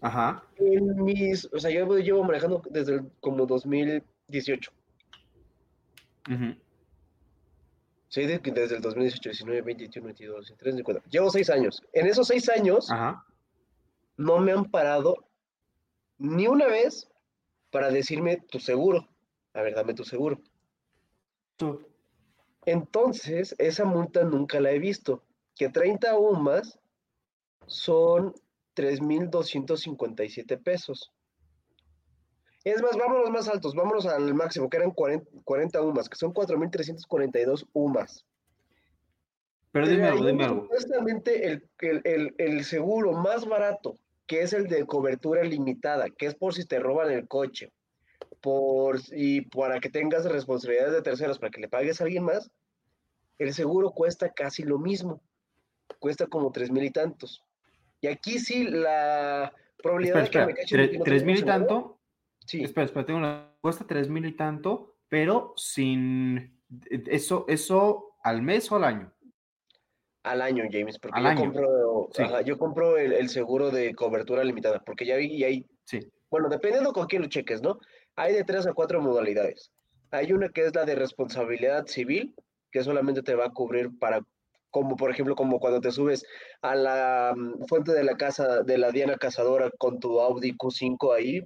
[0.00, 0.44] Ajá.
[0.56, 4.70] En mis, o sea, yo llevo manejando desde el- como 2018.
[6.30, 6.54] ujú.
[8.14, 11.10] De que desde el 2018, 19, 20, 21, 22, 23, 24.
[11.10, 11.82] Llevo seis años.
[11.92, 13.24] En esos seis años Ajá.
[14.16, 15.28] no me han parado
[16.18, 17.08] ni una vez
[17.70, 19.06] para decirme tu seguro.
[19.52, 20.40] A ver, dame tu seguro.
[21.56, 21.86] Tú-
[22.64, 25.22] Entonces, esa multa nunca la he visto.
[25.54, 26.78] Que 30 UMAS
[27.66, 28.34] son
[28.74, 31.12] 3.257 pesos.
[32.66, 36.32] Es más, vámonos más altos, vámonos al máximo, que eran 40, 40 UMAS, que son
[36.34, 38.24] 4.342 UMAS.
[39.70, 40.62] Pero dime algo, dime algo.
[40.62, 43.94] Supuestamente el, el- el- el seguro más barato,
[44.26, 47.70] que es el de cobertura limitada, que es por si te roban el coche,
[48.40, 52.50] por y para que tengas responsabilidades de terceros, para que le pagues a alguien más,
[53.38, 55.20] el seguro cuesta casi lo mismo,
[56.00, 57.44] cuesta como tres mil y tantos.
[58.00, 60.80] Y aquí sí la probabilidad Espera, de que espera.
[60.80, 61.92] me cachen y Tre- no Tres mil y tanto.
[62.46, 63.52] Sí, Espera, espera, tengo una.
[63.60, 66.60] Cuesta tres mil y tanto, pero sin.
[66.90, 69.12] Eso, eso al mes o al año.
[70.24, 71.40] al año, James, porque Al yo año.
[71.40, 72.22] compro, Sí.
[72.22, 76.00] ajá, yo compro el, el seguro de cobertura limitada, porque ya vi y hay Sí.
[76.30, 77.78] Bueno, dependiendo con quién lo cheques, ¿no?
[78.16, 79.70] Hay de tres a cuatro modalidades.
[80.10, 82.34] Hay una que es la de responsabilidad civil,
[82.72, 84.20] que solamente te va a cubrir para,
[84.76, 86.26] como por ejemplo, como cuando te subes
[86.60, 91.14] a la mm, fuente de la casa de la Diana Cazadora con tu Audi Q5
[91.16, 91.40] ahí,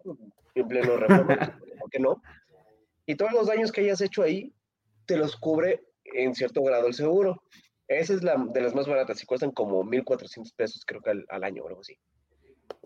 [0.57, 1.37] en pleno reforma,
[1.81, 2.21] ¿por qué no?
[3.07, 4.53] Y todos los daños que hayas hecho ahí,
[5.07, 7.41] te los cubre en cierto grado el seguro.
[7.87, 11.25] Esa es la de las más baratas y cuestan como 1.400 pesos, creo que al,
[11.29, 11.97] al año o algo así.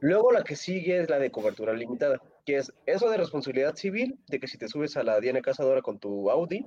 [0.01, 4.19] Luego la que sigue es la de cobertura limitada, que es eso de responsabilidad civil,
[4.29, 6.67] de que si te subes a la Diana Cazadora con tu Audi,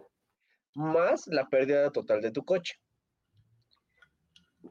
[0.74, 2.80] más la pérdida total de tu coche.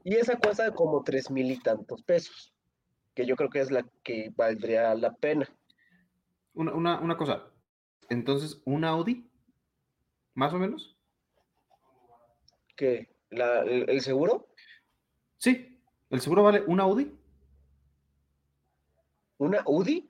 [0.08, 2.54] Y esa cuesta como tres mil y tantos pesos,
[3.12, 5.48] que yo creo que es la que valdría la pena.
[6.54, 7.50] Una, una, una cosa.
[8.08, 9.28] Entonces, ¿un Audi?
[10.34, 10.96] ¿Más o menos?
[12.76, 14.46] que la- el, el seguro,
[15.38, 15.80] Sí.
[16.10, 17.10] ¿El seguro vale un Audi?
[19.38, 20.08] una UDI.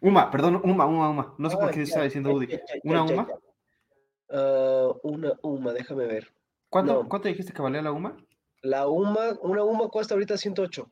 [0.00, 1.34] Uma, perdón, Uma, Uma, Uma.
[1.38, 2.46] No sé por Ah, qué ya, estaba diciendo ya, Audi.
[2.46, 3.28] ya, ¿Una Uma?
[4.30, 6.32] Ah, una UMA, déjame ver.
[6.70, 7.08] ¿Cuánto, No.
[7.08, 8.16] ¿Cuánto dijiste que valía la Uma?
[8.62, 10.90] La UMA, una UMA cuesta ahorita 108.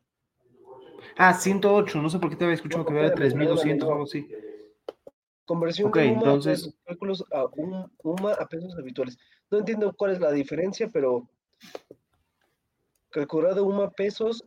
[1.17, 2.01] Ah, 108.
[2.01, 4.29] No sé por qué te había escuchado No, que valía espérame, 3200 o algo así.
[5.45, 9.17] Conversión Ok, de UMA entonces- cálculos a un- UMA a pesos habituales.
[9.51, 11.29] No entiendo cuál es la diferencia, pero
[13.11, 14.45] calcular de UMA pesos,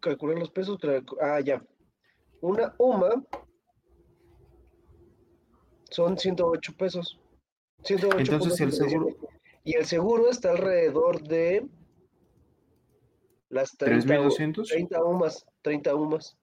[0.00, 0.78] calcular los pesos,
[1.20, 1.62] ah, ya.
[2.40, 3.24] Una UMA
[5.90, 7.18] son 108 pesos.
[7.82, 9.16] 108 Entonces, el seguro-
[9.66, 11.66] Y el seguro está alrededor de
[13.54, 14.68] las 30, 3200.
[14.68, 16.36] 30 UMAs, 30 UMAs.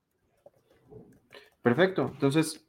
[1.61, 2.09] Perfecto.
[2.13, 2.65] Entonces,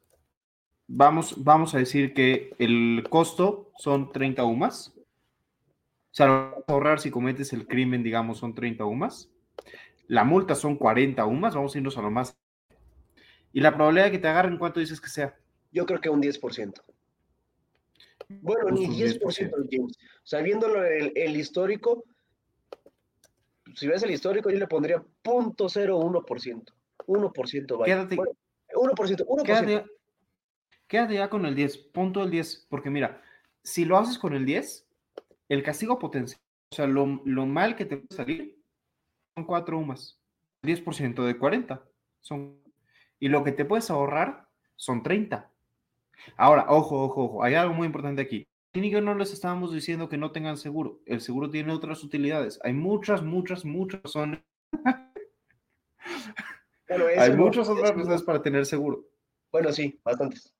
[0.87, 4.93] vamos, vamos a decir que el costo son 30 UMAS.
[4.97, 9.31] O sea, lo vas a ahorrar si cometes el crimen, digamos, son 30 UMAS.
[10.07, 11.55] La multa son 40 UMAS.
[11.55, 12.37] Vamos a irnos a lo más.
[13.51, 15.35] Y la probabilidad de que te agarren, ¿cuánto dices que sea?
[15.71, 16.81] Yo creo que un 10%.
[18.41, 19.97] Bueno, Pues ni un 10%, James.
[19.97, 22.03] O sea, viéndolo el, el histórico,
[23.75, 26.73] si ves el histórico, yo le pondría 0.01%.
[27.07, 27.95] 1% vaya.
[27.95, 28.31] Quédate- Bueno,
[28.75, 29.43] 1%, 1%.
[29.43, 29.85] Quédate,
[30.87, 33.21] quédate ya con el 10, punto el 10, porque mira,
[33.63, 34.87] si lo haces con el 10,
[35.49, 36.39] el castigo potencial,
[36.71, 38.59] o sea, lo, lo mal que te puede salir
[39.35, 40.19] son 4 UMAS,
[40.63, 41.83] 10% de 40,
[42.21, 42.59] son,
[43.19, 45.49] y lo que te puedes ahorrar son 30.
[46.37, 48.47] Ahora, ojo, ojo, ojo, hay algo muy importante aquí.
[48.73, 50.99] Yo no les estábamos diciendo que no tengan seguro.
[51.05, 52.59] El seguro tiene otras utilidades.
[52.63, 54.39] Hay muchas, muchas, muchas razones.
[56.89, 59.05] Bueno, Hay muchas otras razones para tener seguro.
[59.51, 60.53] Bueno, sí, bastantes.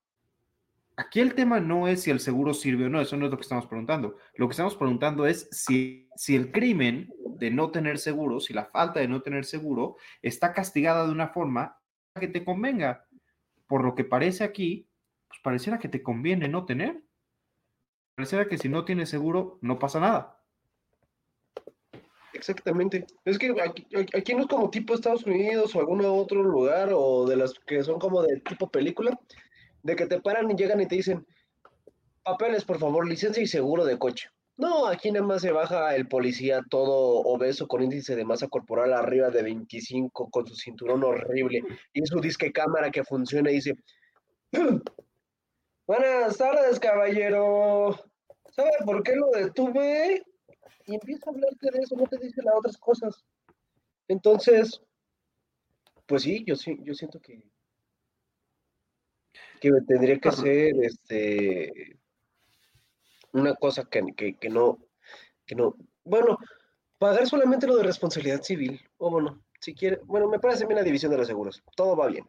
[0.95, 3.37] Aquí el tema no es si el seguro sirve o no, eso no es lo
[3.37, 4.17] que estamos preguntando.
[4.35, 8.65] Lo que estamos preguntando es si, si el crimen de no tener seguro, si la
[8.65, 11.79] falta de no tener seguro está castigada de una forma
[12.19, 13.07] que te convenga.
[13.67, 14.87] Por lo que parece aquí,
[15.27, 17.01] pues pareciera que te conviene no tener.
[18.15, 20.39] Pareciera que si no tienes seguro, no pasa nada.
[22.33, 23.05] Exactamente.
[23.25, 27.37] Es que aquí, no es como tipo Estados Unidos o algún otro lugar o de
[27.37, 29.17] las que son como de tipo película,
[29.81, 31.25] de que te paran y llegan y te dicen,
[32.23, 34.29] papeles, por favor, licencia y seguro de coche.
[34.55, 38.93] No, aquí nada más se baja el policía todo obeso con índice de masa corporal
[38.93, 43.75] arriba de 25 con su cinturón horrible y su disque cámara que funciona y dice,
[45.85, 47.99] buenas tardes, caballero.
[48.51, 50.23] ¿Sabe por qué lo detuve?
[50.85, 53.25] y empieza a hablarte de eso, no te dice las otras cosas.
[54.07, 54.81] Entonces,
[56.05, 57.41] pues sí, yo sí, yo siento que,
[59.61, 61.97] que tendría que ser este
[63.31, 64.77] una cosa que, que, no,
[65.45, 66.37] que no, bueno,
[66.99, 70.83] pagar solamente lo de responsabilidad civil, o bueno, si quiere, bueno, me parece bien la
[70.83, 72.27] división de los seguros, todo va bien.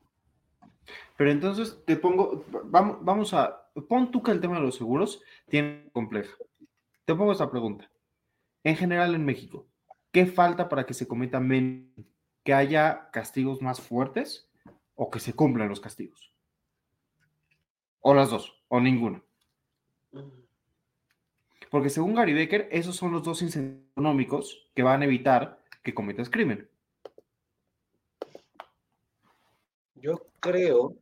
[1.17, 5.23] Pero entonces te pongo, vamos, vamos a, pon tú que el tema de los seguros
[5.49, 6.35] tiene compleja.
[7.05, 7.91] Te pongo esta pregunta.
[8.63, 9.67] En general en México,
[10.11, 11.89] ¿qué falta para que se cometa menos?
[12.43, 14.51] ¿Que haya castigos más fuertes
[14.95, 16.33] o que se cumplan los castigos?
[18.01, 19.23] O las dos, o ninguna.
[21.71, 25.95] Porque según Gary Becker, esos son los dos incentivos económicos que van a evitar que
[25.95, 26.69] cometas crimen.
[30.05, 30.99] Yo creo.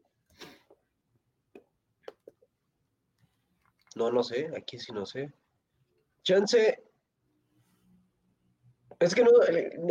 [3.96, 5.32] No, no sé, aquí sí no sé.
[6.22, 6.84] Chance.
[9.00, 9.30] Es que no,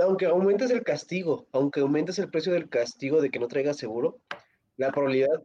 [0.01, 4.21] aunque aumentes el castigo, aunque aumentes el precio del castigo de que no traigas seguro,
[4.77, 5.43] la probabilidad,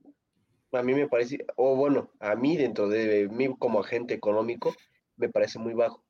[0.70, 4.76] a mí me parece, o bueno, a mí dentro de mí como agente económico,
[5.16, 6.04] me parece muy bajo,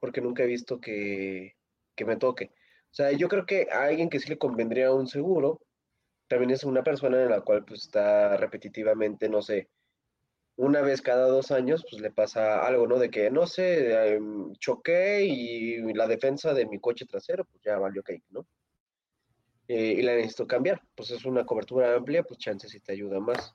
[0.00, 1.56] porque nunca he visto que,
[1.94, 2.52] que me toque.
[2.90, 5.60] O sea, yo creo que a alguien que sí le convendría un seguro,
[6.32, 9.68] también es una persona en la cual pues está repetitivamente, no sé,
[10.56, 12.98] una vez cada dos años, pues le pasa algo, ¿no?
[12.98, 17.76] De que, no sé, em, choqué y la defensa de mi coche trasero, pues ya
[17.76, 18.46] valió cake, ¿no?
[19.68, 23.20] Eh, y la necesito cambiar, pues es una cobertura amplia, pues chances si te ayuda
[23.20, 23.54] más.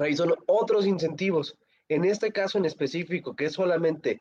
[0.00, 1.56] Ahí son otros incentivos.
[1.88, 4.20] En este caso en específico, que es solamente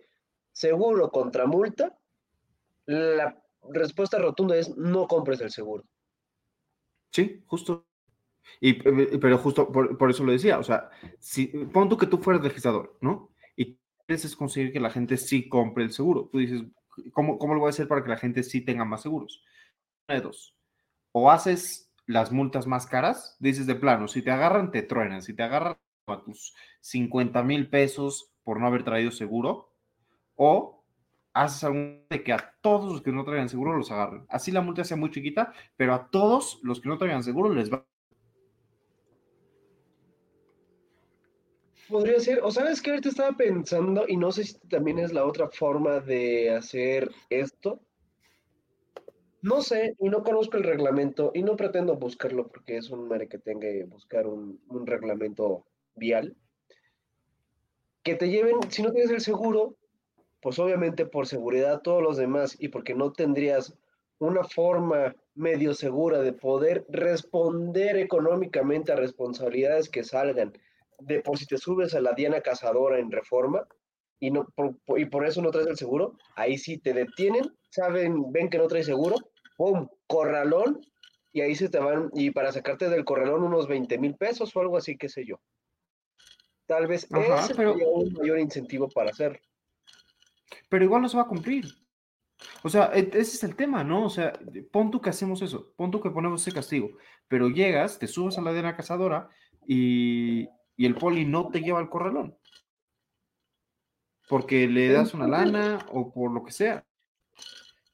[0.52, 1.98] seguro contra multa,
[2.86, 5.86] la respuesta rotunda es no compres el seguro.
[7.16, 7.88] Sí, justo.
[8.60, 12.44] Y, pero justo por, eso lo decía, o sea, si, pon tú que tú fueras
[12.44, 13.32] legislador, ¿no?
[13.56, 16.28] Y quieres conseguir que la gente sí compre el seguro.
[16.30, 16.64] Tú dices,
[17.14, 19.46] ¿cómo, ¿cómo lo voy a hacer para que la gente sí tenga más seguros?
[20.10, 20.58] Una de dos.
[21.14, 25.22] O haces las multas más caras, dices de plano, si te agarran, te truenan.
[25.22, 29.74] Si te agarran a tus 50 mil pesos por no haber traído seguro,
[30.36, 30.75] o
[31.36, 34.26] haces algún de que a todos los que no traigan seguro los agarren.
[34.30, 37.72] Así la multa sea muy chiquita, pero a todos los que no traigan seguro les
[37.72, 37.86] va.
[41.90, 45.26] Podría ser, o sabes que ahorita estaba pensando, y no sé si también es la
[45.26, 47.82] otra forma de hacer esto.
[49.42, 53.28] No sé, y no conozco el reglamento, y no pretendo buscarlo porque es un madre
[53.28, 55.66] que tenga que buscar un, un reglamento
[55.96, 56.36] vial.
[58.04, 59.76] Que te lleven, si no tienes el seguro,
[60.46, 63.74] pues obviamente por seguridad todos los demás y porque no tendrías
[64.20, 70.56] una forma medio segura de poder responder económicamente a responsabilidades que salgan
[71.00, 73.68] de por si te subes a la diana cazadora en reforma
[74.20, 78.32] y, no, por, y por eso no traes el seguro, ahí sí te detienen, saben,
[78.32, 79.16] ven que no traes seguro,
[79.58, 79.88] ¡pum!
[80.06, 80.80] Corralón
[81.34, 84.60] y ahí se te van, y para sacarte del corralón unos 20 mil pesos o
[84.60, 85.38] algo así, qué sé yo.
[86.68, 89.40] Tal vez ese sería un mayor incentivo para hacerlo
[90.70, 91.66] pero igual no se va a cumplir.
[92.64, 94.06] O sea, e, ese es el tema, ¿no?
[94.06, 94.34] O sea,
[94.72, 96.90] pon tú que hacemos eso, pon tú que ponemos ese castigo,
[97.28, 99.30] pero llegas, te subes a la la cazadora
[99.66, 102.38] y, y el poli no te lleva al corralón.
[104.28, 106.84] Porque le das una lana o por lo que sea.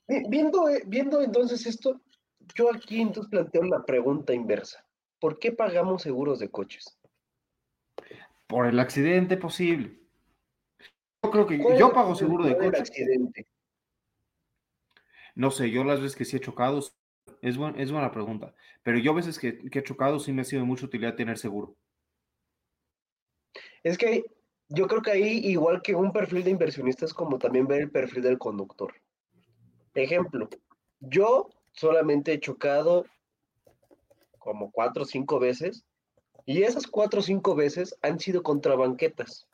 [0.07, 2.01] Viendo, eh, viendo entonces esto,
[2.55, 4.85] yo aquí entonces planteo la pregunta inversa.
[5.19, 6.97] ¿Por qué pagamos seguros de coches?
[8.47, 10.00] Por el accidente posible.
[11.23, 12.79] Yo creo que yo pago seguro de coche.
[12.79, 13.47] Accidente?
[15.35, 16.93] No sé, yo las veces que sí he chocado, es,
[17.41, 18.53] es buena pregunta,
[18.83, 21.37] pero yo a veces que, he chocado sí me ha sido de mucha utilidad tener
[21.37, 21.75] seguro.
[23.83, 24.25] Es que
[24.67, 27.91] yo creo que ahí, igual que un perfil de inversionista, es como también ver el
[27.91, 28.93] perfil del conductor.
[29.93, 30.49] Ejemplo,
[30.99, 33.05] yo solamente he chocado
[34.39, 35.83] como cuatro o cinco veces
[36.45, 39.47] y esas cuatro o cinco veces han sido contra banquetas.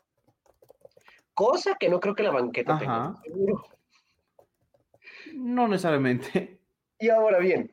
[1.38, 3.64] Cosa que no creo que la banqueta tenga seguro.
[5.36, 6.60] No necesariamente.
[6.98, 7.72] Y ahora bien,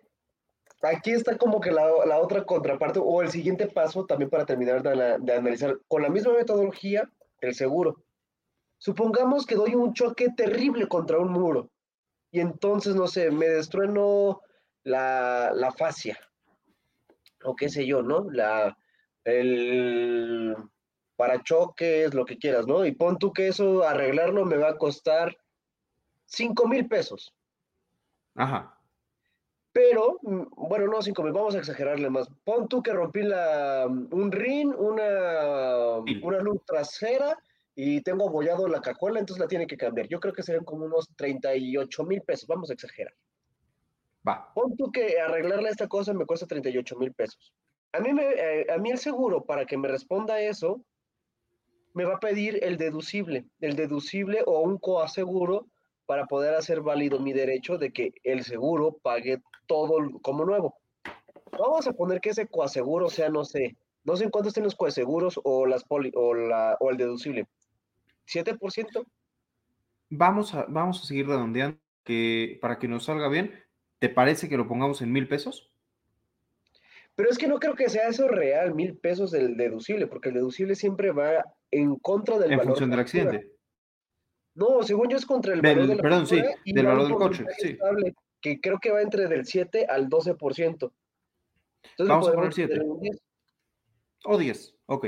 [0.82, 1.86] aquí está como que la,
[2.18, 6.34] otra contraparte o el siguiente paso también para terminar de, de, analizar con la misma
[6.34, 7.10] metodología
[7.40, 8.04] el seguro.
[8.76, 11.70] Supongamos que doy un choque terrible contra un muro
[12.30, 14.42] y entonces, no sé, me destrueno
[14.82, 16.18] la, la fascia
[17.44, 18.30] o qué sé yo, ¿no?
[18.30, 18.76] La,
[19.24, 20.54] el,
[21.16, 22.84] para choques, lo que quieras, ¿no?
[22.84, 25.36] Y pon tú que eso, arreglarlo me va a costar
[26.26, 27.34] 5 mil pesos.
[28.34, 28.78] Ajá.
[29.72, 32.28] Pero, mm, bueno, no 5 mil, vamos a exagerarle más.
[32.44, 37.36] Pon tú que rompí la, un rin, una, una luz trasera
[37.74, 40.06] y tengo abollado la cajuela, entonces la tiene que cambiar.
[40.08, 43.14] Yo creo que serían como unos 38 mil pesos, vamos a exagerar.
[44.26, 44.52] Va.
[44.54, 47.52] Pon tú que arreglarle esta cosa me cuesta 38 mil pesos.
[47.92, 50.80] A mí, me, eh, a mí el seguro, para que me responda eso,
[51.94, 55.66] me va a pedir el deducible, el deducible o un coaseguro
[56.06, 60.76] para poder hacer válido mi derecho de que el seguro pague todo como nuevo.
[61.52, 64.74] Vamos a poner que ese coaseguro sea, no sé, no sé en cuánto estén los
[64.74, 67.46] coaseguros o, las poli, o, la, o el deducible.
[68.26, 69.06] ¿7%?
[70.10, 73.54] Vamos a, vamos a seguir redondeando que para que nos salga bien.
[73.98, 75.72] ¿Te parece que lo pongamos en mil pesos?
[77.16, 80.34] Pero es que no creo que sea eso real, mil pesos del deducible, porque el
[80.36, 82.72] deducible siempre va en contra del en valor.
[82.72, 83.50] función del accidente.
[84.56, 86.36] No, según yo es contra el Del- valor de la perdón, sí,
[86.66, 87.78] del va valor del coche, sí.
[88.40, 90.92] que creo que va entre del 7 al 12%.
[91.82, 92.74] Entonces Vamos a poner siete.
[92.74, 93.18] tener un 10.
[94.24, 95.06] O 10, ok.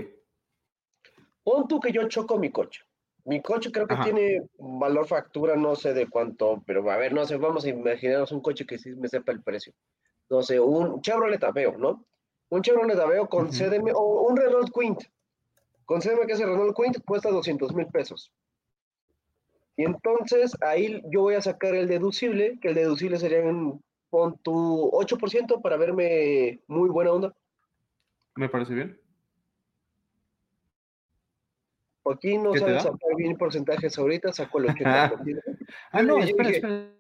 [1.43, 2.83] Pon tú que yo choco mi coche.
[3.25, 4.05] Mi coche creo que Ajá.
[4.05, 8.31] tiene valor factura, no sé de cuánto, pero a ver, no sé, vamos a imaginarnos
[8.33, 9.73] un coche que sí me sepa el precio.
[10.29, 12.05] No sé, un Chevrolet Aveo, ¿no?
[12.49, 13.53] Un Chevrolet Aveo con Ujú.
[13.55, 15.03] CDM o un Renault Quint.
[15.85, 18.33] Con CDM que es el Renault Quint cuesta 200 mil pesos.
[19.77, 24.39] Y entonces ahí yo voy a sacar el deducible, que el deducible sería un, pon
[24.39, 27.37] tu 8% para verme muy buena onda.
[28.35, 29.01] ¿Me parece bien?
[32.11, 32.81] Aquí no ¿Qué te saben da?
[32.81, 35.43] sacar bien porcentajes ahorita, saco el 80%.
[35.93, 36.93] Ah, no, espera, dije- espera.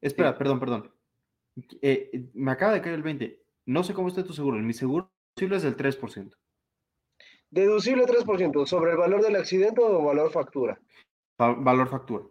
[0.00, 0.93] Espera, perdón, perdón.
[1.56, 3.40] Eh, eh, me acaba de caer el 20.
[3.66, 4.56] No sé cómo está tu seguro.
[4.58, 6.34] Mi seguro es del 3%.
[7.50, 10.80] Deducible 3% sobre el valor del accidente o valor factura.
[11.40, 12.24] Va- valor factura.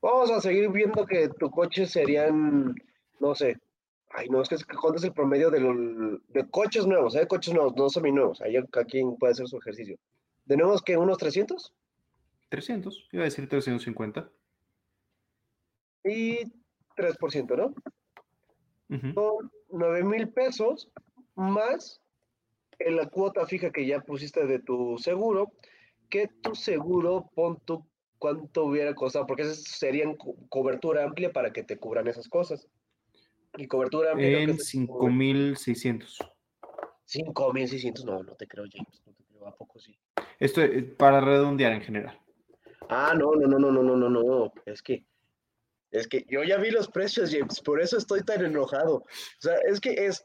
[0.00, 2.74] Vamos a seguir viendo que tu coche serían,
[3.20, 3.58] no sé,
[4.10, 7.14] ay, no, es que ¿cuánto es el promedio de, los- de coches nuevos?
[7.16, 7.26] ¿eh?
[7.26, 8.40] Coches nuevos, no seminuevos.
[8.42, 9.98] Ahí cada quien puede hacer su ejercicio.
[10.46, 11.72] ¿De nuevos que unos 300?
[12.50, 13.08] 300.
[13.12, 14.30] Iba a decir 350.
[16.04, 16.52] Y
[16.96, 17.74] 3%, ¿no?
[18.88, 20.90] Son 9 mil pesos
[21.34, 22.00] más
[22.78, 25.52] en la cuota fija que ya pusiste de tu seguro,
[26.10, 27.86] que tu seguro, pon tú
[28.18, 32.66] cuánto hubiera costado, porque esas serían co- cobertura amplia para que te cubran esas cosas.
[33.56, 36.18] Y cobertura amplia En es 5600.
[37.06, 39.96] 5.600, no, no te creo, James, no te creo, ¿a poco sí?
[40.38, 42.18] Esto es para redondear en general.
[42.88, 45.04] Ah, no, no, no, no, no, no, no, no, es que,
[45.94, 48.96] es que yo ya vi los precios, James, por eso estoy tan enojado.
[48.96, 49.04] O
[49.38, 50.24] sea, es que es,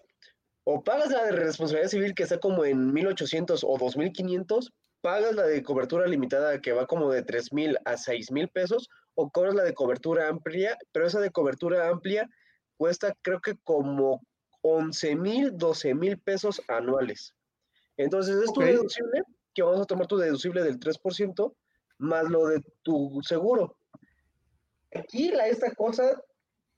[0.63, 5.43] o pagas la de responsabilidad civil que está como en 1800 o 2500, pagas la
[5.43, 9.75] de cobertura limitada que va como de 3000 a 6000 pesos, o cobras la de
[9.75, 12.27] cobertura amplia, pero esa de cobertura amplia
[12.77, 14.23] cuesta creo que como
[14.61, 17.35] 11 mil, 12 mil pesos anuales.
[17.95, 19.21] Entonces es tu deducible,
[19.53, 21.53] que vamos a tomar tu deducible del 3%,
[21.99, 23.77] más lo de tu seguro.
[24.93, 26.21] Aquí la, esta cosa,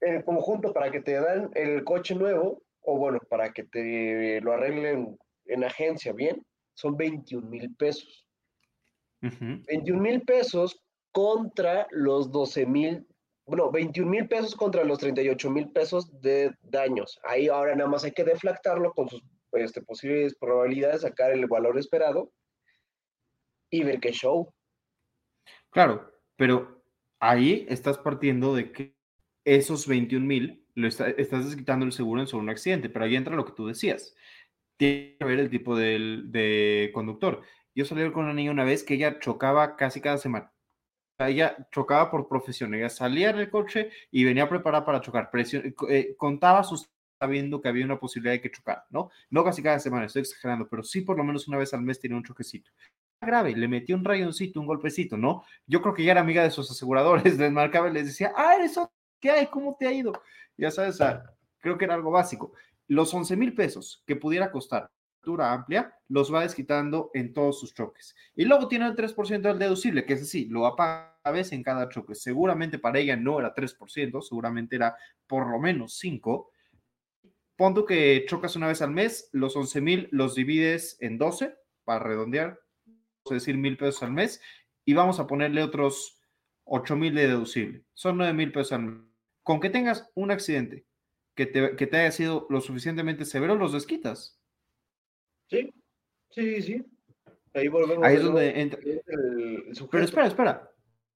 [0.02, 4.54] en conjunto, para que te dan el coche nuevo, o bueno, para que te lo
[4.54, 8.28] arreglen en agencia bien, son 21 mil pesos.
[9.22, 9.64] Ujú.
[9.68, 10.82] 21 mil pesos
[11.12, 13.06] contra los 12 mil,
[13.46, 17.20] bueno, 21 mil pesos contra los 38 mil pesos de daños.
[17.24, 21.78] Ahí ahora nada más hay que deflactarlo con sus este, posibles probabilidades, sacar el valor
[21.78, 22.32] esperado
[23.70, 24.52] y ver qué show.
[25.70, 26.81] Claro, pero
[27.22, 28.96] ahí estás partiendo de que
[29.46, 33.36] esos 21 mil está- estás desquitando el seguro en solo un accidente, pero ahí entra
[33.38, 34.16] lo que tú decías.
[34.78, 37.42] Tiene que ver el tipo del, de conductor.
[37.76, 40.54] Yo salí con una niña una vez que ella chocaba casi cada semana.
[41.20, 42.74] Ella chocaba por profesión.
[42.74, 45.30] Ella salía del coche y venía preparada para chocar.
[45.32, 49.12] Presio- eh, contaba sus sabiendo que había una posibilidad de que chocara, ¿no?
[49.30, 52.00] No casi cada semana, estoy exagerando, pero sí por lo menos una vez al mes
[52.00, 52.72] tenía un choquecito.
[53.22, 55.44] Grave, le metió un rayoncito, un golpecito, ¿no?
[55.68, 58.80] Yo creo que ya era amiga de sus aseguradores, les y les decía, ah, eres
[59.20, 59.48] ¿qué hay?
[59.48, 60.14] ¿Cómo te ha ido?
[60.58, 61.00] Ya sabes,
[61.60, 62.54] creo que era algo básico.
[62.88, 64.92] Los 11 mil pesos que pudiera costar
[65.22, 68.16] cobertura amplia, los va desquitando en todos sus choques.
[68.36, 70.76] Y luego tiene el 3% del deducible, que es así, lo va
[71.24, 72.16] a vez en cada choque.
[72.16, 74.96] Seguramente para ella no era 3%, seguramente era
[75.28, 76.48] por lo menos 5%.
[77.56, 81.54] Pon tú que chocas una vez al mes, los 11 mil los divides en 12,
[81.84, 82.60] para redondear,
[83.34, 84.42] decir mil pesos al mes,
[84.86, 86.22] y vamos a ponerle otros
[86.66, 87.84] 8 mil de deducible.
[87.94, 89.02] Son 9 mil pesos al mes.
[89.44, 90.86] Con que tengas un accidente
[91.36, 94.40] que te, que te haya sido lo suficientemente severo, los desquitas.
[95.50, 95.74] Sí,
[96.30, 96.86] sí, sí.
[97.54, 98.80] Ahí volvemos Ahí es donde entra.
[98.82, 100.72] el, Pero espera, espera.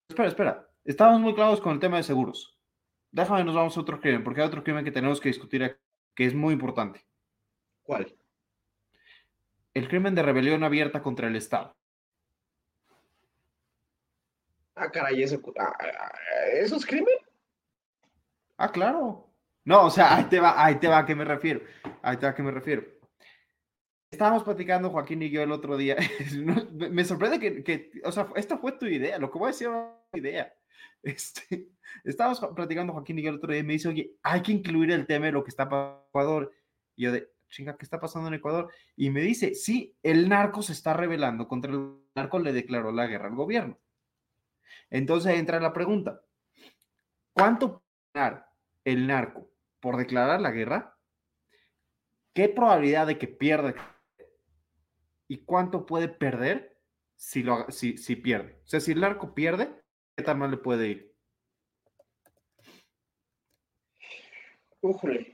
[0.09, 0.69] Espera, espera.
[0.83, 2.59] Estamos muy claros con el tema de seguros.
[3.11, 5.79] Déjame, nos vamos a otro crimen, porque hay otro crimen que tenemos que discutir aquí,
[6.13, 7.05] que es muy importante.
[7.81, 8.13] ¿Cuál?
[9.73, 11.77] El crimen de rebelión abierta contra el Estado.
[14.75, 16.11] Ah, caray, ¿eso, ah, ah,
[16.53, 17.15] ¿eso es crimen?
[18.57, 19.31] Ah, claro.
[19.63, 21.61] No, o sea, ahí te va, ahí te va a qué me refiero.
[22.01, 22.83] Ahí te va a qué me refiero.
[24.11, 25.95] Estábamos platicando Joaquín y yo el otro día.
[26.71, 29.17] me sorprende que, que, o sea, esta fue tu idea.
[29.17, 30.53] Lo que voy a decir era una idea.
[31.03, 31.69] Este,
[32.03, 34.89] estábamos platicando Joaquín y yo el otro día y me dice, oye, hay que incluir
[34.89, 36.51] el tema de lo que está pasando en Ecuador.
[36.95, 38.71] Y yo de, chinga, ¿qué está pasando en Ecuador?
[38.95, 43.05] Y me dice, sí, el narco se está rebelando contra el narco, le declaró la
[43.05, 43.77] guerra al gobierno.
[44.89, 46.21] Entonces entra la pregunta,
[47.33, 48.45] ¿cuánto puede
[48.83, 50.97] el narco por declarar la guerra?
[52.33, 53.73] ¿Qué probabilidad de que pierda?
[55.27, 56.77] ¿Y cuánto puede perder
[57.15, 58.59] si, lo, si, si pierde?
[58.63, 59.81] O sea, si el narco pierde,
[60.15, 61.15] ¿qué tan mal le puede ir?
[64.81, 65.33] Újule.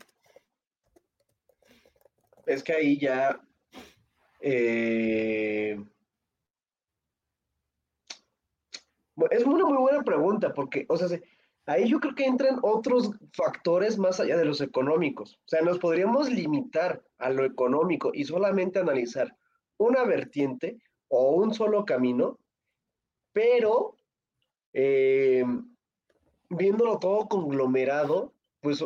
[2.45, 3.41] Es que ahí ya
[4.39, 5.77] eh,
[9.29, 11.07] es una muy buena pregunta, porque, o sea,
[11.65, 15.35] ahí yo creo que entran otros factores más allá de los económicos.
[15.45, 19.35] O sea, nos podríamos limitar a lo económico y solamente analizar
[19.77, 22.39] una vertiente o un solo camino,
[23.33, 23.95] pero
[24.73, 25.43] eh,
[26.49, 28.83] viéndolo todo conglomerado, pues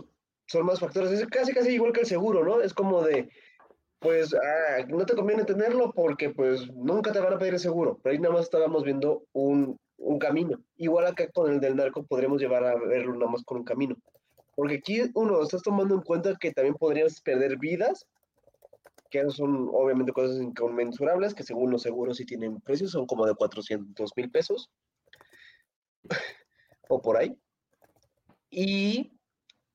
[0.47, 1.11] son más factores.
[1.11, 2.61] Es casi, casi igual que el seguro, ¿no?
[2.61, 3.29] Es como de,
[3.99, 7.99] pues, ah, no te conviene tenerlo porque, pues, nunca te van a pedir el seguro.
[8.01, 10.63] Pero ahí nada más estábamos viendo un, un camino.
[10.77, 13.95] Igual acá con el del narco podríamos llevar a verlo nada más con un camino.
[14.55, 18.07] Porque aquí, uno, estás tomando en cuenta que también podrías perder vidas,
[19.09, 23.35] que son obviamente cosas inconmensurables, que según los seguros sí tienen precios, son como de
[23.35, 24.69] 400 mil pesos,
[26.89, 27.37] o por ahí.
[28.49, 29.11] Y,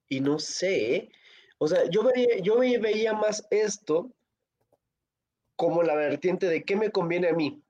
[0.08, 1.10] y no sé,
[1.58, 4.10] o sea, yo, veía, yo veía más esto
[5.56, 7.62] como la vertiente de qué me conviene a mí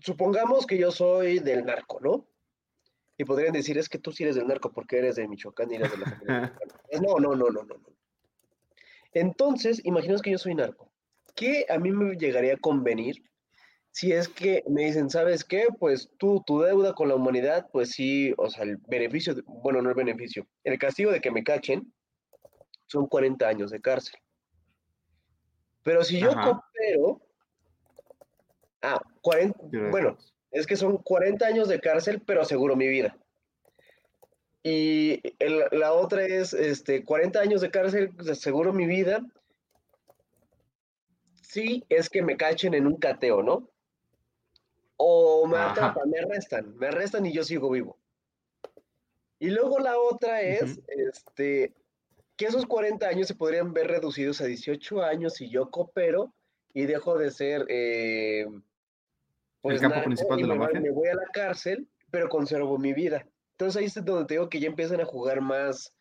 [0.00, 2.26] supongamos que yo soy del narco, ¿no?
[3.16, 5.76] Y podrían decir, es que tú sí eres del narco porque eres de Michoacán y
[5.76, 6.58] eres de la familia
[7.02, 7.90] No, no, no, no, no, no.
[9.12, 10.90] Entonces, imaginaos que yo soy narco.
[11.34, 13.22] ¿Qué a mí me llegaría a convenir
[13.92, 15.66] si es que me dicen, ¿sabes qué?
[15.78, 19.88] Pues tú, tu deuda con la humanidad, pues sí, o sea, el beneficio, bueno, no
[19.90, 21.92] el beneficio, el castigo de que me cachen
[22.86, 24.18] son 40 años de cárcel.
[25.82, 27.20] Pero si yo coopero,
[28.82, 29.58] Ah, 40,
[29.90, 30.16] bueno,
[30.50, 33.16] es que son 40 años de cárcel, pero aseguro mi vida.
[34.62, 35.22] Y
[35.70, 39.20] la otra es este, 40 años de cárcel, aseguro mi vida.
[41.42, 43.68] Sí, es que me cachen en un cateo, ¿no?
[44.96, 47.98] O me atrapan, me arrestan, me arrestan y yo sigo vivo.
[49.38, 51.74] Y luego la otra es, este,
[52.36, 56.34] que esos 40 años se podrían ver reducidos a 18 años si yo coopero
[56.74, 58.46] y dejo de ser eh,
[59.60, 62.92] pues el campo principal de la me, Me voy a la cárcel, pero conservo mi
[62.92, 63.26] vida.
[63.52, 65.94] Entonces ahí es donde te digo que ya empiezan a jugar más,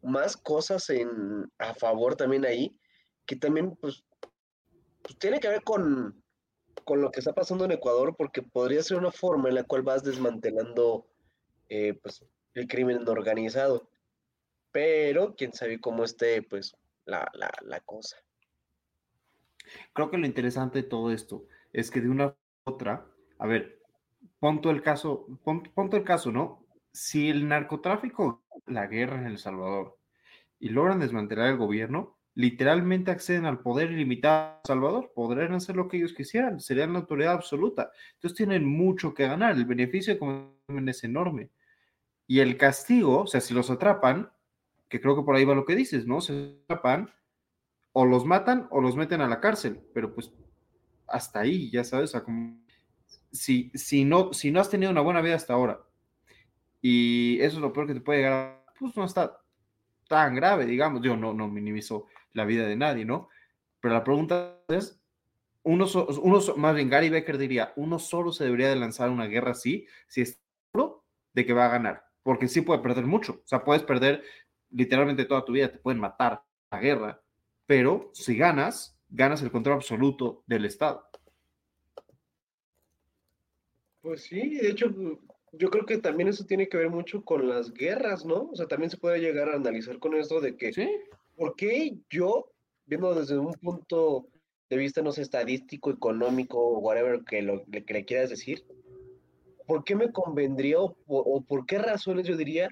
[0.00, 2.74] más cosas en, a favor también ahí,
[3.26, 4.02] que también pues,
[5.02, 6.22] pues tiene que ver con,
[6.84, 9.82] con, lo que está pasando en Ecuador, porque podría ser una forma en la cual
[9.82, 11.06] vas desmantelando
[11.68, 13.90] eh, pues, el crimen organizado.
[14.70, 18.16] Pero quién sabe cómo esté pues la, la, la cosa.
[19.92, 21.44] Creo que lo interesante de todo esto
[21.74, 22.34] es que de una
[22.64, 23.06] otra,
[23.38, 23.80] a ver,
[24.38, 26.64] ponto el caso, ponto el caso, ¿no?
[26.92, 29.98] Si el narcotráfico, la guerra en El Salvador,
[30.58, 35.88] y logran desmantelar el gobierno, literalmente acceden al poder ilimitado El Salvador, podrían hacer lo
[35.88, 37.90] que ellos quisieran, serían la autoridad absoluta.
[38.14, 41.50] Entonces tienen mucho que ganar, el beneficio de es enorme.
[42.26, 44.30] Y el castigo, o sea, si los atrapan,
[44.88, 46.20] que creo que por ahí va lo que dices, ¿no?
[46.20, 47.10] Se atrapan,
[47.92, 50.32] o los matan o los meten a la cárcel, pero pues
[51.12, 52.60] hasta ahí, ya sabes, como
[53.30, 55.80] si, si, no, si no has tenido una buena vida hasta ahora
[56.82, 59.40] y eso es lo peor que te puede llegar, pues no está
[60.08, 63.28] tan grave, digamos, yo no, no minimizo la vida de nadie, ¿no?
[63.80, 65.00] Pero la pregunta es,
[65.62, 65.86] uno,
[66.22, 69.86] uno más bien Gary Becker diría, uno solo se debería de lanzar una guerra así,
[70.08, 70.42] si es
[70.72, 74.24] seguro de que va a ganar, porque sí puede perder mucho, o sea, puedes perder
[74.70, 76.42] literalmente toda tu vida, te pueden matar
[76.72, 77.22] la guerra,
[77.66, 81.06] pero si ganas, ganas el control absoluto del Estado.
[84.00, 84.92] Pues sí, de hecho,
[85.52, 88.50] yo creo que también eso tiene que ver mucho con las guerras, ¿no?
[88.50, 90.88] O sea, también se puede llegar a analizar con esto de que, ¿Sí?
[91.36, 92.50] ¿por qué yo,
[92.86, 94.26] viendo desde un punto
[94.70, 98.64] de vista, no sé, estadístico, económico, whatever que, lo, que le quieras decir,
[99.66, 102.68] ¿por qué me convendría o, o por qué razones yo diría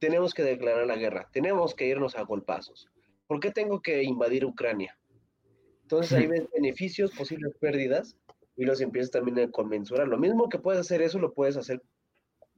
[0.00, 2.88] tenemos que declarar la guerra, tenemos que irnos a golpazos?
[3.26, 4.98] ¿Por qué tengo que invadir Ucrania?
[5.84, 8.16] Entonces ahí ves beneficios, posibles pérdidas,
[8.56, 10.08] y los empiezas también a conmensurar.
[10.08, 11.82] Lo mismo que puedes hacer eso, lo puedes hacer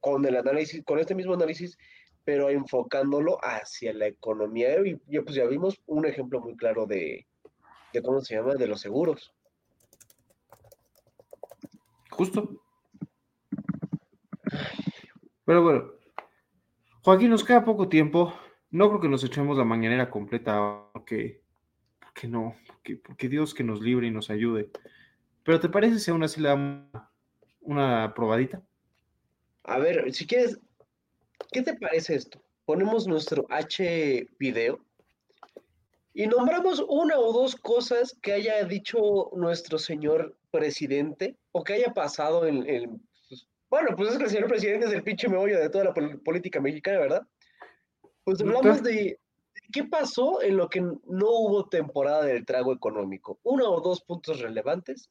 [0.00, 1.76] con el análisis, con este mismo análisis,
[2.24, 4.80] pero enfocándolo hacia la economía.
[4.86, 7.26] Y ya, pues ya vimos un ejemplo muy claro de,
[7.92, 9.34] de cómo se llama, de los seguros.
[12.10, 12.62] Justo.
[15.44, 15.92] Pero bueno,
[17.02, 18.34] Joaquín, nos queda poco tiempo.
[18.70, 21.42] No creo que nos echemos la mañanera completa, porque,
[22.16, 24.70] porque no, porque, porque Dios que nos libre y nos ayude.
[25.44, 26.90] Pero ¿te parece si aún así le damos
[27.60, 28.62] una probadita?
[29.64, 30.58] A ver, si quieres,
[31.52, 32.40] ¿qué te parece esto?
[32.64, 34.80] Ponemos nuestro H video
[36.14, 41.92] y nombramos una o dos cosas que haya dicho nuestro señor presidente o que haya
[41.92, 45.60] pasado en, en pues, bueno, pues es que el señor presidente es el pinche meollo
[45.60, 47.26] de toda la pol- política mexicana, ¿verdad?
[48.24, 49.18] Pues hablamos de
[49.72, 53.38] qué pasó en lo que no hubo temporada del trago económico.
[53.42, 55.10] Uno o dos puntos relevantes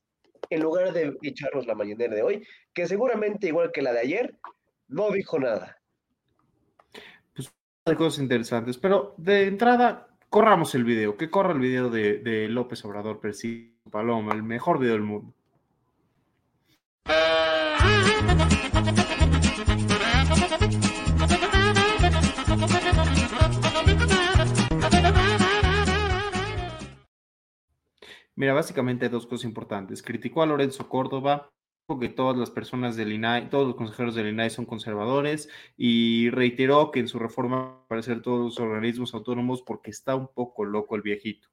[0.50, 4.36] en lugar de echarnos la mañanera de hoy, que seguramente igual que la de ayer,
[4.88, 5.78] no dijo nada.
[7.88, 12.48] Hay cosas interesantes, pero de entrada, corramos el video, que corra el video de, de
[12.50, 15.34] López Obrador Persigue Paloma, el mejor video del mundo.
[28.36, 30.04] Mira, básicamente hay dos cosas importantes.
[30.04, 31.52] Criticó a Lorenzo Córdoba,
[31.88, 36.30] dijo que todas las personas del INAI, todos los consejeros del INAI son conservadores y
[36.32, 40.96] reiteró que en su reforma aparecer todos los organismos autónomos porque está un poco loco
[40.96, 41.48] el viejito.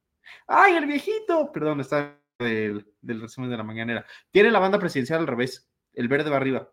[0.46, 1.52] ¡Ay, el viejito!
[1.52, 4.04] Perdón, está del, del resumen de la mañanera.
[4.32, 5.70] Tiene la banda presidencial al revés.
[5.92, 6.72] El verde va arriba.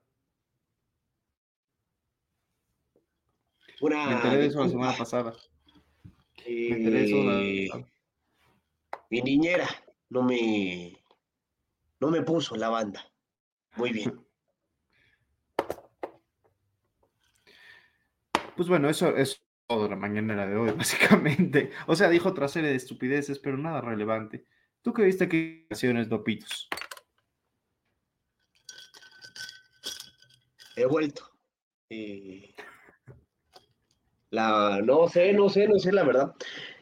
[3.82, 5.34] Una Me enteré de eso la semana pasada.
[6.46, 7.88] Eh, Me enteré de eso la-
[9.10, 9.68] Mi niñera
[10.10, 10.98] no me,
[12.00, 13.04] no me puso la banda.
[13.76, 14.20] Muy bien.
[18.56, 21.72] Pues bueno, eso es todo la mañanera de hoy, básicamente.
[21.88, 24.46] O sea, dijo otra serie de estupideces, pero nada relevante.
[24.82, 26.68] ¿Tú qué viste qué canciones, Dopitos?
[30.76, 31.32] He vuelto.
[31.90, 32.54] Eh,
[34.32, 36.36] la, no sé, no sé, no sé, la verdad.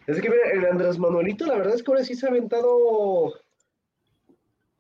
[0.08, 2.70] Es que mira, el Andrés Manuelito, la verdad es que ahora sí se ha aventado,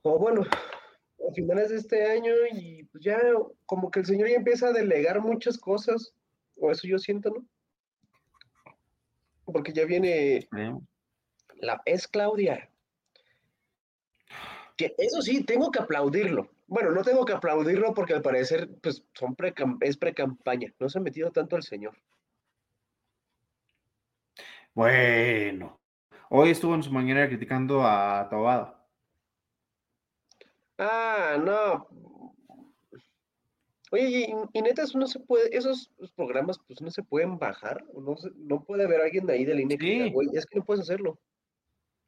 [0.01, 3.19] o bueno, a finales de este año y pues ya
[3.65, 6.13] como que el señor ya empieza a delegar muchas cosas,
[6.55, 7.45] o eso yo siento, ¿no?
[9.43, 10.47] Porque ya viene
[11.55, 12.69] la es Claudia.
[14.77, 16.49] Que eso sí, tengo que aplaudirlo.
[16.67, 20.73] Bueno, no tengo que aplaudirlo porque al parecer, pues, son pre es pre-campaña.
[20.79, 21.97] No se ha metido tanto el señor.
[24.77, 25.79] Bueno,
[26.29, 28.79] hoy estuvo en su mañanera criticando a Tobada.
[30.77, 31.87] Ah, no.
[33.89, 37.83] Oye, y, y neta, eso no se puede, esos programas, pues, no se pueden bajar.
[37.95, 40.63] No, se- no puede haber alguien ahí del INE que diga, güey, es que no
[40.63, 41.17] puedes hacerlo.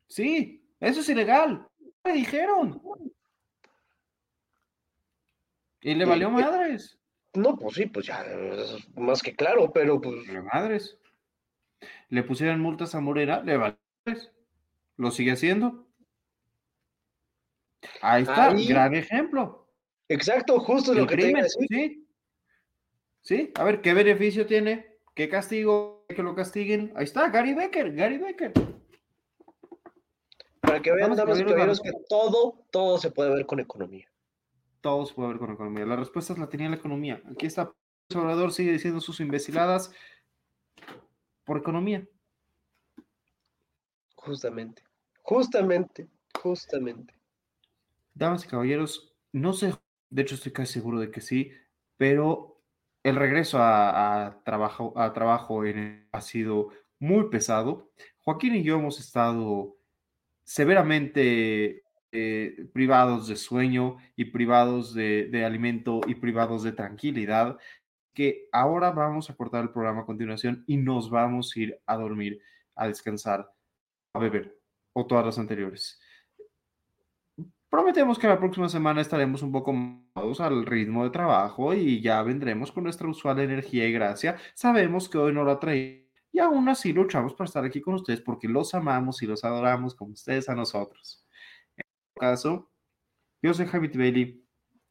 [0.07, 1.67] Sí, eso es ilegal.
[2.03, 2.79] Me dijeron.
[5.81, 6.99] Y le valió y- madres.
[7.33, 10.17] No, pues sí, pues ya, es más que claro, pero pues,
[10.53, 10.99] madres.
[12.09, 14.31] Le pusieron multas a Morena, le madres.
[14.97, 15.87] Lo sigue haciendo.
[18.01, 19.67] Ahí está, Ahí- gran ejemplo.
[20.09, 21.67] exacto, justo lo que te iba a crimen, decir.
[21.69, 22.05] sí.
[23.21, 24.97] Sí, a ver, ¿qué beneficio tiene?
[25.13, 26.05] ¿Qué castigo?
[26.07, 26.91] Que lo castiguen.
[26.95, 28.53] Ahí está, Gary Becker, Gary Becker.
[30.61, 34.07] Para que vean, Damas y caballeros, que todo, todo se puede ver con economía.
[34.81, 35.85] Todo se puede ver con economía.
[35.85, 37.21] La respuesta la tenía la economía.
[37.29, 37.71] Aquí está,
[38.09, 39.91] el Obrador sigue diciendo sus imbeciladas
[41.49, 42.07] por economía.
[44.15, 44.83] Justamente,
[45.23, 46.07] justamente,
[46.39, 47.15] justamente.
[48.13, 49.73] Damas y caballeros, no sé,
[50.11, 51.51] de hecho estoy casi seguro de que sí,
[51.97, 52.61] pero
[53.01, 56.69] el regreso a, a trabajo, a trabajo en- ha sido
[56.99, 57.89] muy pesado.
[58.19, 59.75] Joaquín y yo hemos estado
[60.43, 67.57] severamente eh, privados de sueño y privados de, de alimento y privados de tranquilidad,
[68.19, 71.95] que ahora vamos a cortar el programa a continuación y nos vamos a ir a
[71.95, 72.41] dormir,
[72.75, 73.49] a descansar,
[74.13, 74.59] a beber,
[74.91, 76.01] o todas las anteriores.
[77.69, 82.21] Prometemos que la próxima semana estaremos un poco más al ritmo de trabajo y ya
[82.21, 84.35] vendremos con nuestra usual energía y gracia.
[84.53, 86.03] Sabemos que hoy no la traemos
[86.33, 89.95] y aún así luchamos para estar aquí con ustedes porque los amamos y los adoramos
[89.95, 91.25] como ustedes a nosotros.
[91.77, 92.71] En todo caso,
[93.41, 94.45] yo soy Javi Bailey.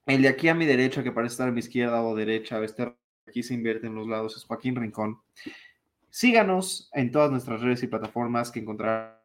[0.06, 2.96] El de aquí a mi derecha, que parece estar a mi izquierda o derecha, este
[3.28, 5.20] aquí se invierte en los lados, es Joaquín Rincón.
[6.10, 9.18] Síganos en todas nuestras redes y plataformas que encontrarán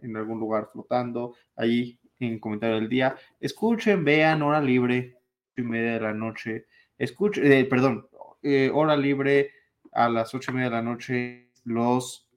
[0.00, 3.16] en algún lugar flotando, ahí en comentario del día.
[3.40, 6.66] Escuchen, vean, hora libre, ocho y media de la noche.
[6.98, 8.08] Escuchen, eh, perdón,
[8.42, 9.52] eh, hora libre
[9.92, 12.28] a las ocho y media de la noche los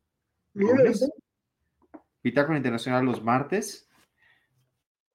[0.54, 1.10] lunes.
[2.24, 3.90] Bitácora Internacional los martes.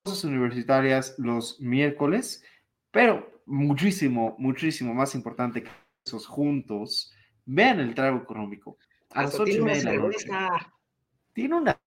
[0.03, 2.45] Cosas universitarias los miércoles.
[2.91, 5.71] Pero muchísimo, muchísimo más importante que
[6.05, 7.13] esos juntos,
[7.45, 8.79] vean el trago económico.
[9.11, 10.29] A las ocho y media de la noche.
[11.33, 11.81] Tiene una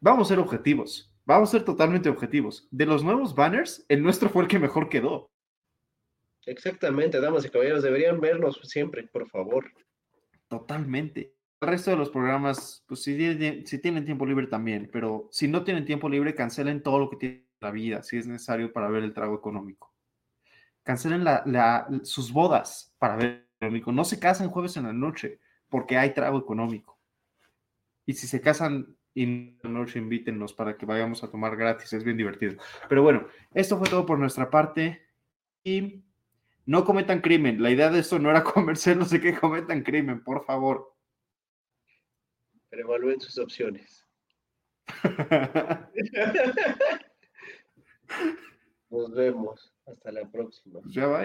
[0.00, 1.12] Vamos a ser objetivos.
[1.24, 2.68] Vamos a ser totalmente objetivos.
[2.70, 5.32] De los nuevos banners, el nuestro fue el que mejor quedó.
[6.46, 9.70] Exactamente, damas y caballeros, deberían vernos siempre, por favor.
[10.46, 11.34] Totalmente.
[11.60, 15.48] El resto de los programas, pues si tienen, si tienen tiempo libre también, pero si
[15.48, 18.72] no tienen tiempo libre, cancelen todo lo que tienen en la vida, si es necesario
[18.72, 19.92] para ver el trago económico.
[20.84, 21.24] Cancelen
[22.04, 23.92] sus bodas para ver económico.
[23.92, 26.98] No se casen jueves en la noche porque hay trago económico.
[28.06, 32.04] Y si se casan en la noche, invítenos para que vayamos a tomar gratis, es
[32.04, 32.54] bien divertido.
[32.88, 35.02] Pero bueno, esto fue todo por nuestra parte
[35.64, 36.04] y
[36.64, 37.62] no cometan crimen.
[37.62, 40.94] La idea de esto no era convencerlos de que cometan crimen, por favor.
[42.70, 44.06] Pero evalúen sus opciones.
[48.90, 49.74] Nos vemos.
[49.86, 50.80] Hasta la próxima.
[50.86, 51.24] Ya va.